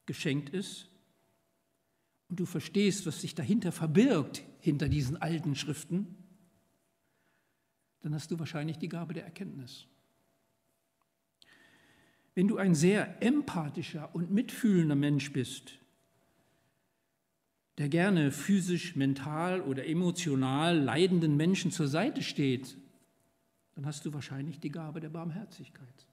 geschenkt 0.07 0.51
ist 0.51 0.89
und 2.29 2.41
du 2.41 2.47
verstehst, 2.47 3.07
was 3.07 3.21
sich 3.21 3.35
dahinter 3.35 3.73
verbirgt, 3.73 4.43
hinter 4.61 4.89
diesen 4.89 5.17
alten 5.17 5.55
Schriften, 5.55 6.17
dann 8.01 8.15
hast 8.15 8.31
du 8.31 8.39
wahrscheinlich 8.39 8.79
die 8.79 8.89
Gabe 8.89 9.15
der 9.15 9.25
Erkenntnis. 9.25 9.87
Wenn 12.35 12.49
du 12.49 12.57
ein 12.57 12.75
sehr 12.75 13.23
empathischer 13.23 14.15
und 14.15 14.31
mitfühlender 14.31 14.97
Mensch 14.97 15.33
bist, 15.33 15.79
der 17.79 17.89
gerne 17.89 18.31
physisch, 18.31 18.97
mental 18.97 19.63
oder 19.63 19.87
emotional 19.87 20.79
leidenden 20.79 21.37
Menschen 21.37 21.71
zur 21.71 21.89
Seite 21.89 22.23
steht, 22.23 22.77
dann 23.75 23.87
hast 23.87 24.05
du 24.05 24.13
wahrscheinlich 24.13 24.61
die 24.61 24.71
Gabe 24.71 25.01
der 25.01 25.09
Barmherzigkeit. 25.09 26.07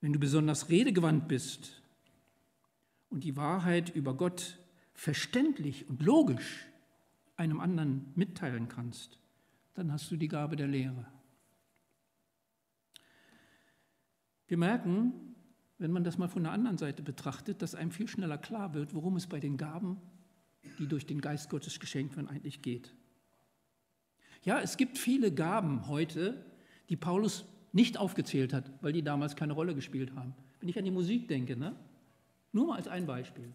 Wenn 0.00 0.12
du 0.12 0.18
besonders 0.18 0.68
redegewandt 0.68 1.28
bist 1.28 1.82
und 3.08 3.24
die 3.24 3.36
Wahrheit 3.36 3.94
über 3.94 4.14
Gott 4.14 4.58
verständlich 4.92 5.88
und 5.88 6.02
logisch 6.02 6.66
einem 7.36 7.58
anderen 7.58 8.12
mitteilen 8.14 8.68
kannst, 8.68 9.18
dann 9.72 9.90
hast 9.90 10.10
du 10.10 10.16
die 10.16 10.28
Gabe 10.28 10.56
der 10.56 10.68
Lehre. 10.68 11.06
Wir 14.46 14.58
merken, 14.58 15.33
wenn 15.78 15.90
man 15.90 16.04
das 16.04 16.18
mal 16.18 16.28
von 16.28 16.44
der 16.44 16.52
anderen 16.52 16.78
Seite 16.78 17.02
betrachtet, 17.02 17.62
dass 17.62 17.74
einem 17.74 17.90
viel 17.90 18.08
schneller 18.08 18.38
klar 18.38 18.74
wird, 18.74 18.94
worum 18.94 19.16
es 19.16 19.26
bei 19.26 19.40
den 19.40 19.56
Gaben, 19.56 20.00
die 20.78 20.86
durch 20.86 21.06
den 21.06 21.20
Geist 21.20 21.50
Gottes 21.50 21.80
geschenkt 21.80 22.16
werden, 22.16 22.28
eigentlich 22.28 22.62
geht. 22.62 22.94
Ja, 24.44 24.60
es 24.60 24.76
gibt 24.76 24.98
viele 24.98 25.32
Gaben 25.32 25.88
heute, 25.88 26.44
die 26.88 26.96
Paulus 26.96 27.44
nicht 27.72 27.98
aufgezählt 27.98 28.52
hat, 28.52 28.70
weil 28.82 28.92
die 28.92 29.02
damals 29.02 29.36
keine 29.36 29.54
Rolle 29.54 29.74
gespielt 29.74 30.14
haben. 30.14 30.34
Wenn 30.60 30.68
ich 30.68 30.78
an 30.78 30.84
die 30.84 30.90
Musik 30.90 31.28
denke, 31.28 31.56
ne? 31.56 31.74
nur 32.52 32.68
mal 32.68 32.76
als 32.76 32.88
ein 32.88 33.06
Beispiel. 33.06 33.52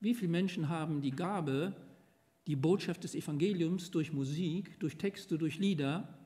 Wie 0.00 0.14
viele 0.14 0.30
Menschen 0.30 0.68
haben 0.68 1.00
die 1.00 1.12
Gabe, 1.12 1.74
die 2.46 2.56
Botschaft 2.56 3.04
des 3.04 3.14
Evangeliums 3.14 3.90
durch 3.90 4.12
Musik, 4.12 4.78
durch 4.80 4.98
Texte, 4.98 5.38
durch 5.38 5.58
Lieder 5.58 6.18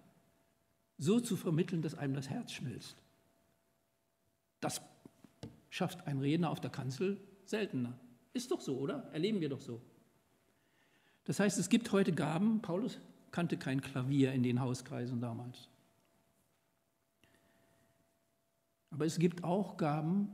so 0.99 1.21
zu 1.21 1.37
vermitteln, 1.37 1.83
dass 1.83 1.95
einem 1.95 2.14
das 2.14 2.31
Herz 2.31 2.53
schmilzt? 2.53 2.97
Das 4.61 4.81
schafft 5.77 6.07
ein 6.07 6.19
Redner 6.19 6.51
auf 6.51 6.61
der 6.61 6.71
Kanzel 6.71 7.21
seltener. 7.45 7.99
Ist 8.33 8.51
doch 8.51 8.61
so, 8.61 8.79
oder? 8.79 9.11
Erleben 9.12 9.41
wir 9.41 9.51
doch 9.51 9.61
so. 9.61 9.83
Das 11.25 11.39
heißt, 11.39 11.59
es 11.59 11.69
gibt 11.69 11.93
heute 11.93 12.12
Gaben. 12.12 12.62
Paulus 12.62 12.99
kannte 13.31 13.59
kein 13.59 13.81
Klavier 13.83 14.33
in 14.33 14.43
den 14.43 14.61
Hauskreisen 14.61 15.21
damals. 15.21 15.69
Aber 18.91 19.05
es 19.05 19.19
gibt 19.19 19.45
auch 19.45 19.77
Gaben, 19.77 20.31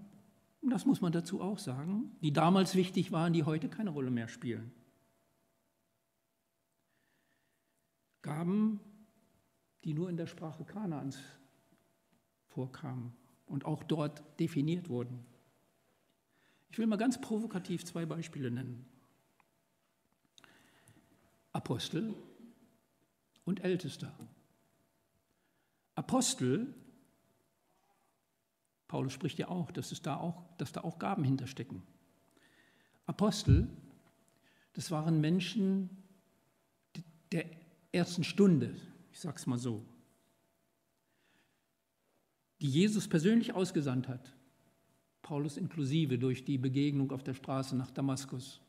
das 0.60 0.86
muss 0.86 1.00
man 1.00 1.10
dazu 1.10 1.40
auch 1.40 1.58
sagen, 1.58 2.16
die 2.20 2.32
damals 2.32 2.76
wichtig 2.76 3.10
waren, 3.10 3.32
die 3.32 3.42
heute 3.42 3.68
keine 3.68 3.90
Rolle 3.90 4.12
mehr 4.12 4.28
spielen. 4.28 4.70
Gaben, 8.22 8.78
die 9.82 9.94
nur 9.94 10.08
in 10.08 10.16
der 10.16 10.28
Sprache 10.28 10.64
Kanaans 10.64 11.18
vorkamen 12.50 13.12
und 13.46 13.64
auch 13.64 13.82
dort 13.82 14.22
definiert 14.38 14.88
wurden. 14.88 15.31
Ich 16.72 16.78
will 16.78 16.86
mal 16.86 16.96
ganz 16.96 17.20
provokativ 17.20 17.84
zwei 17.84 18.06
Beispiele 18.06 18.50
nennen. 18.50 18.84
Apostel 21.52 22.14
und 23.44 23.62
Ältester. 23.62 24.12
Apostel, 25.94 26.74
Paulus 28.88 29.12
spricht 29.12 29.38
ja 29.38 29.48
auch, 29.48 29.70
dass, 29.70 29.92
es 29.92 30.02
da 30.02 30.16
auch, 30.16 30.42
dass 30.56 30.72
da 30.72 30.80
auch 30.82 30.98
Gaben 30.98 31.22
hinterstecken. 31.22 31.82
Apostel, 33.06 33.68
das 34.72 34.90
waren 34.90 35.20
Menschen 35.20 35.90
der 37.30 37.44
ersten 37.92 38.24
Stunde, 38.24 38.74
ich 39.12 39.20
sage 39.20 39.36
es 39.36 39.46
mal 39.46 39.58
so 39.58 39.86
die 42.62 42.68
Jesus 42.70 43.08
persönlich 43.08 43.54
ausgesandt 43.54 44.06
hat, 44.06 44.32
Paulus 45.22 45.56
inklusive 45.56 46.18
durch 46.18 46.44
die 46.44 46.58
Begegnung 46.58 47.12
auf 47.12 47.22
der 47.22 47.34
Straße 47.34 47.76
nach 47.76 47.90
Damaskus. 47.90 48.60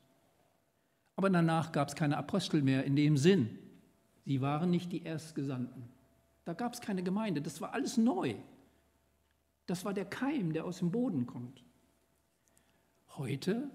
Aber 1.15 1.29
danach 1.29 1.71
gab 1.71 1.89
es 1.89 1.95
keine 1.95 2.17
Apostel 2.17 2.61
mehr 2.61 2.83
in 2.85 2.95
dem 2.95 3.17
Sinn. 3.17 3.59
Sie 4.25 4.41
waren 4.41 4.69
nicht 4.69 4.91
die 4.91 5.03
Erstgesandten. 5.03 5.83
Da 6.45 6.53
gab 6.53 6.73
es 6.73 6.81
keine 6.81 7.03
Gemeinde. 7.03 7.41
Das 7.41 7.61
war 7.61 7.73
alles 7.73 7.97
neu. 7.97 8.35
Das 9.65 9.85
war 9.85 9.93
der 9.93 10.05
Keim, 10.05 10.53
der 10.53 10.65
aus 10.65 10.79
dem 10.79 10.91
Boden 10.91 11.25
kommt. 11.25 11.63
Heute 13.17 13.69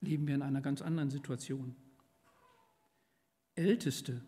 leben 0.00 0.26
wir 0.26 0.34
in 0.34 0.42
einer 0.42 0.60
ganz 0.60 0.82
anderen 0.82 1.10
Situation. 1.10 1.76
Älteste. 3.54 4.22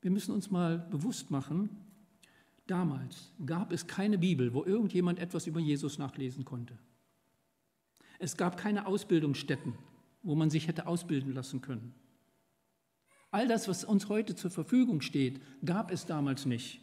Wir 0.00 0.10
müssen 0.10 0.32
uns 0.32 0.50
mal 0.50 0.78
bewusst 0.78 1.30
machen, 1.30 1.83
Damals 2.66 3.32
gab 3.44 3.72
es 3.72 3.86
keine 3.86 4.18
Bibel, 4.18 4.54
wo 4.54 4.64
irgendjemand 4.64 5.18
etwas 5.18 5.46
über 5.46 5.60
Jesus 5.60 5.98
nachlesen 5.98 6.44
konnte. 6.44 6.78
Es 8.18 8.36
gab 8.36 8.56
keine 8.56 8.86
Ausbildungsstätten, 8.86 9.74
wo 10.22 10.34
man 10.34 10.50
sich 10.50 10.66
hätte 10.66 10.86
ausbilden 10.86 11.34
lassen 11.34 11.60
können. 11.60 11.94
All 13.30 13.48
das, 13.48 13.68
was 13.68 13.84
uns 13.84 14.08
heute 14.08 14.34
zur 14.34 14.50
Verfügung 14.50 15.00
steht, 15.00 15.40
gab 15.64 15.90
es 15.90 16.06
damals 16.06 16.46
nicht. 16.46 16.80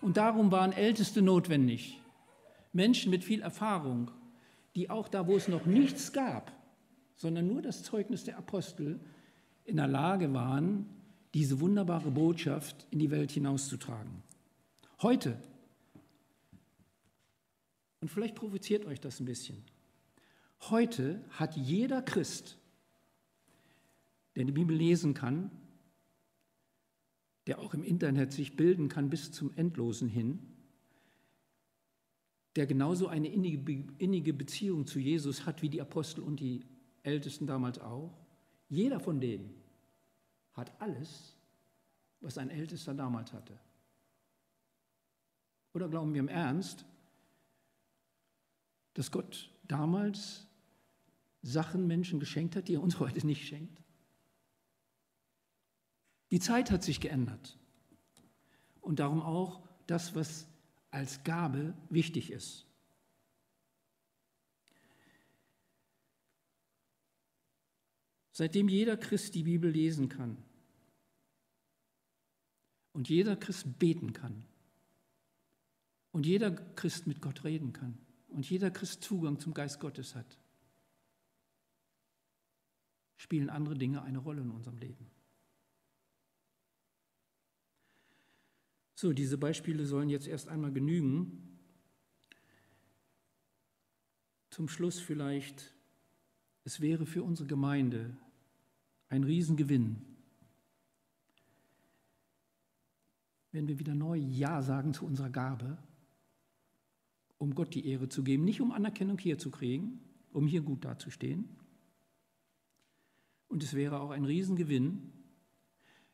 Und 0.00 0.16
darum 0.16 0.50
waren 0.50 0.72
Älteste 0.72 1.22
notwendig. 1.22 2.00
Menschen 2.72 3.10
mit 3.10 3.22
viel 3.22 3.42
Erfahrung, 3.42 4.10
die 4.74 4.90
auch 4.90 5.08
da, 5.08 5.26
wo 5.26 5.36
es 5.36 5.48
noch 5.48 5.66
nichts 5.66 6.12
gab, 6.12 6.52
sondern 7.16 7.46
nur 7.46 7.62
das 7.62 7.82
Zeugnis 7.82 8.24
der 8.24 8.38
Apostel, 8.38 9.00
in 9.64 9.76
der 9.76 9.88
Lage 9.88 10.32
waren, 10.32 10.86
diese 11.34 11.60
wunderbare 11.60 12.10
Botschaft 12.10 12.86
in 12.90 12.98
die 12.98 13.10
Welt 13.10 13.30
hinauszutragen. 13.30 14.22
Heute. 15.00 15.40
Und 18.00 18.08
vielleicht 18.08 18.34
provoziert 18.34 18.84
euch 18.84 19.00
das 19.00 19.20
ein 19.20 19.26
bisschen. 19.26 19.64
Heute 20.62 21.24
hat 21.30 21.56
jeder 21.56 22.02
Christ, 22.02 22.58
der 24.34 24.44
die 24.44 24.52
Bibel 24.52 24.76
lesen 24.76 25.14
kann, 25.14 25.50
der 27.46 27.60
auch 27.60 27.74
im 27.74 27.82
Internet 27.82 28.32
sich 28.32 28.56
bilden 28.56 28.88
kann 28.88 29.08
bis 29.08 29.32
zum 29.32 29.52
Endlosen 29.56 30.08
hin, 30.08 30.40
der 32.56 32.66
genauso 32.66 33.06
eine 33.06 33.28
innige 33.28 34.32
Beziehung 34.32 34.86
zu 34.86 34.98
Jesus 34.98 35.46
hat 35.46 35.62
wie 35.62 35.68
die 35.68 35.80
Apostel 35.80 36.22
und 36.22 36.40
die 36.40 36.64
Ältesten 37.04 37.46
damals 37.46 37.78
auch, 37.78 38.18
jeder 38.68 39.00
von 39.00 39.20
denen 39.20 39.54
hat 40.54 40.72
alles, 40.80 41.36
was 42.20 42.36
ein 42.36 42.50
Ältester 42.50 42.94
damals 42.94 43.32
hatte. 43.32 43.58
Oder 45.72 45.88
glauben 45.88 46.14
wir 46.14 46.20
im 46.20 46.28
Ernst, 46.28 46.84
dass 48.94 49.10
Gott 49.10 49.50
damals 49.64 50.46
Sachen 51.42 51.86
Menschen 51.86 52.20
geschenkt 52.20 52.56
hat, 52.56 52.68
die 52.68 52.74
er 52.74 52.82
uns 52.82 52.98
heute 53.00 53.26
nicht 53.26 53.46
schenkt? 53.46 53.82
Die 56.30 56.40
Zeit 56.40 56.70
hat 56.70 56.82
sich 56.82 57.00
geändert. 57.00 57.58
Und 58.80 58.98
darum 58.98 59.20
auch 59.20 59.62
das, 59.86 60.14
was 60.14 60.46
als 60.90 61.22
Gabe 61.24 61.74
wichtig 61.90 62.30
ist. 62.30 62.66
Seitdem 68.32 68.68
jeder 68.68 68.96
Christ 68.96 69.34
die 69.34 69.42
Bibel 69.42 69.70
lesen 69.70 70.08
kann 70.08 70.36
und 72.92 73.08
jeder 73.08 73.36
Christ 73.36 73.78
beten 73.78 74.12
kann, 74.12 74.44
und 76.12 76.26
jeder 76.26 76.50
Christ 76.50 77.06
mit 77.06 77.20
Gott 77.20 77.44
reden 77.44 77.72
kann 77.72 77.98
und 78.28 78.48
jeder 78.48 78.70
Christ 78.70 79.02
Zugang 79.02 79.38
zum 79.38 79.54
Geist 79.54 79.80
Gottes 79.80 80.14
hat, 80.14 80.38
spielen 83.16 83.50
andere 83.50 83.76
Dinge 83.76 84.02
eine 84.02 84.18
Rolle 84.18 84.42
in 84.42 84.50
unserem 84.50 84.78
Leben. 84.78 85.10
So, 88.94 89.12
diese 89.12 89.38
Beispiele 89.38 89.86
sollen 89.86 90.08
jetzt 90.08 90.26
erst 90.26 90.48
einmal 90.48 90.72
genügen. 90.72 91.60
Zum 94.50 94.68
Schluss 94.68 94.98
vielleicht, 94.98 95.72
es 96.64 96.80
wäre 96.80 97.06
für 97.06 97.22
unsere 97.22 97.46
Gemeinde 97.46 98.16
ein 99.08 99.22
Riesengewinn, 99.22 100.04
wenn 103.52 103.68
wir 103.68 103.78
wieder 103.78 103.94
neu 103.94 104.16
Ja 104.16 104.62
sagen 104.62 104.92
zu 104.92 105.06
unserer 105.06 105.30
Gabe, 105.30 105.78
um 107.38 107.54
Gott 107.54 107.74
die 107.74 107.86
Ehre 107.86 108.08
zu 108.08 108.22
geben, 108.22 108.44
nicht 108.44 108.60
um 108.60 108.72
Anerkennung 108.72 109.18
hier 109.18 109.38
zu 109.38 109.50
kriegen, 109.50 110.00
um 110.32 110.46
hier 110.46 110.60
gut 110.60 110.84
dazustehen. 110.84 111.48
Und 113.48 113.62
es 113.62 113.74
wäre 113.74 114.00
auch 114.00 114.10
ein 114.10 114.24
Riesengewinn, 114.24 115.12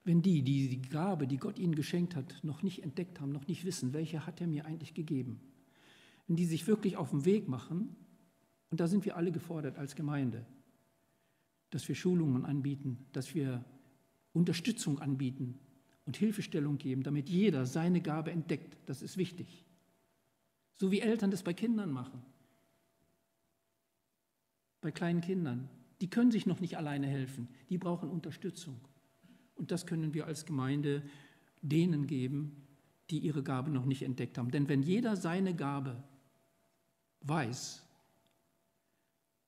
wenn 0.04 0.20
die, 0.20 0.42
die 0.42 0.68
die 0.68 0.82
Gabe, 0.82 1.26
die 1.26 1.38
Gott 1.38 1.58
ihnen 1.58 1.74
geschenkt 1.74 2.14
hat, 2.14 2.40
noch 2.42 2.62
nicht 2.62 2.82
entdeckt 2.82 3.20
haben, 3.20 3.32
noch 3.32 3.48
nicht 3.48 3.64
wissen, 3.64 3.94
welche 3.94 4.26
hat 4.26 4.40
er 4.40 4.46
mir 4.46 4.66
eigentlich 4.66 4.94
gegeben, 4.94 5.40
wenn 6.26 6.36
die 6.36 6.44
sich 6.44 6.66
wirklich 6.66 6.96
auf 6.96 7.10
den 7.10 7.24
Weg 7.24 7.48
machen, 7.48 7.96
und 8.70 8.80
da 8.80 8.88
sind 8.88 9.04
wir 9.04 9.16
alle 9.16 9.32
gefordert 9.32 9.78
als 9.78 9.94
Gemeinde, 9.94 10.44
dass 11.70 11.88
wir 11.88 11.94
Schulungen 11.94 12.44
anbieten, 12.44 12.98
dass 13.12 13.34
wir 13.34 13.64
Unterstützung 14.32 14.98
anbieten 14.98 15.58
und 16.06 16.16
Hilfestellung 16.16 16.76
geben, 16.76 17.02
damit 17.02 17.28
jeder 17.28 17.66
seine 17.66 18.00
Gabe 18.00 18.30
entdeckt. 18.30 18.76
Das 18.86 19.00
ist 19.00 19.16
wichtig. 19.16 19.64
So 20.76 20.90
wie 20.90 21.00
Eltern 21.00 21.30
das 21.30 21.42
bei 21.42 21.54
Kindern 21.54 21.90
machen. 21.90 22.22
Bei 24.80 24.90
kleinen 24.90 25.20
Kindern. 25.20 25.68
Die 26.00 26.10
können 26.10 26.30
sich 26.30 26.46
noch 26.46 26.60
nicht 26.60 26.76
alleine 26.76 27.06
helfen. 27.06 27.48
Die 27.68 27.78
brauchen 27.78 28.10
Unterstützung. 28.10 28.80
Und 29.54 29.70
das 29.70 29.86
können 29.86 30.14
wir 30.14 30.26
als 30.26 30.44
Gemeinde 30.44 31.02
denen 31.62 32.06
geben, 32.06 32.66
die 33.10 33.18
ihre 33.18 33.42
Gabe 33.42 33.70
noch 33.70 33.84
nicht 33.84 34.02
entdeckt 34.02 34.36
haben. 34.36 34.50
Denn 34.50 34.68
wenn 34.68 34.82
jeder 34.82 35.16
seine 35.16 35.54
Gabe 35.54 36.02
weiß 37.20 37.82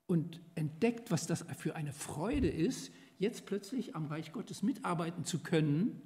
und 0.07 0.41
entdeckt, 0.55 1.11
was 1.11 1.27
das 1.27 1.45
für 1.57 1.75
eine 1.75 1.93
Freude 1.93 2.49
ist, 2.49 2.91
jetzt 3.19 3.45
plötzlich 3.45 3.95
am 3.95 4.05
Reich 4.05 4.31
Gottes 4.31 4.63
mitarbeiten 4.63 5.25
zu 5.25 5.39
können, 5.39 6.01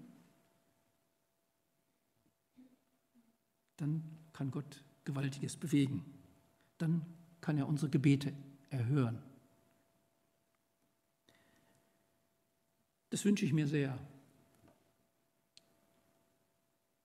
dann 3.78 4.04
kann 4.34 4.52
Gott 4.52 4.84
Gewaltiges 5.06 5.58
bewegen. 5.58 6.06
Dann 6.78 7.06
kann 7.42 7.58
er 7.58 7.68
unsere 7.68 7.90
Gebete 7.90 8.34
erhören. 8.70 9.22
Das 13.10 13.26
wünsche 13.26 13.46
ich 13.46 13.52
mir 13.52 13.68
sehr, 13.68 14.00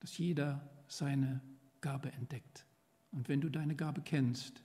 dass 0.01 0.17
jeder 0.19 0.69
seine 0.89 1.41
Gabe 1.81 2.13
entdeckt. 2.13 2.65
Und 3.11 3.29
wenn 3.29 3.41
du 3.41 3.49
deine 3.49 3.75
Gabe 3.75 4.03
kennst, 4.03 4.63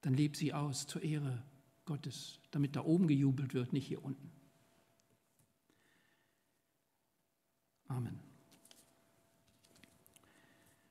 dann 0.00 0.14
leb 0.14 0.36
sie 0.36 0.54
aus 0.54 0.86
zur 0.86 1.02
Ehre 1.02 1.42
Gottes, 1.84 2.40
damit 2.50 2.76
da 2.76 2.84
oben 2.84 3.08
gejubelt 3.08 3.54
wird, 3.54 3.72
nicht 3.72 3.86
hier 3.86 4.02
unten. 4.02 4.30
Amen. 7.88 8.25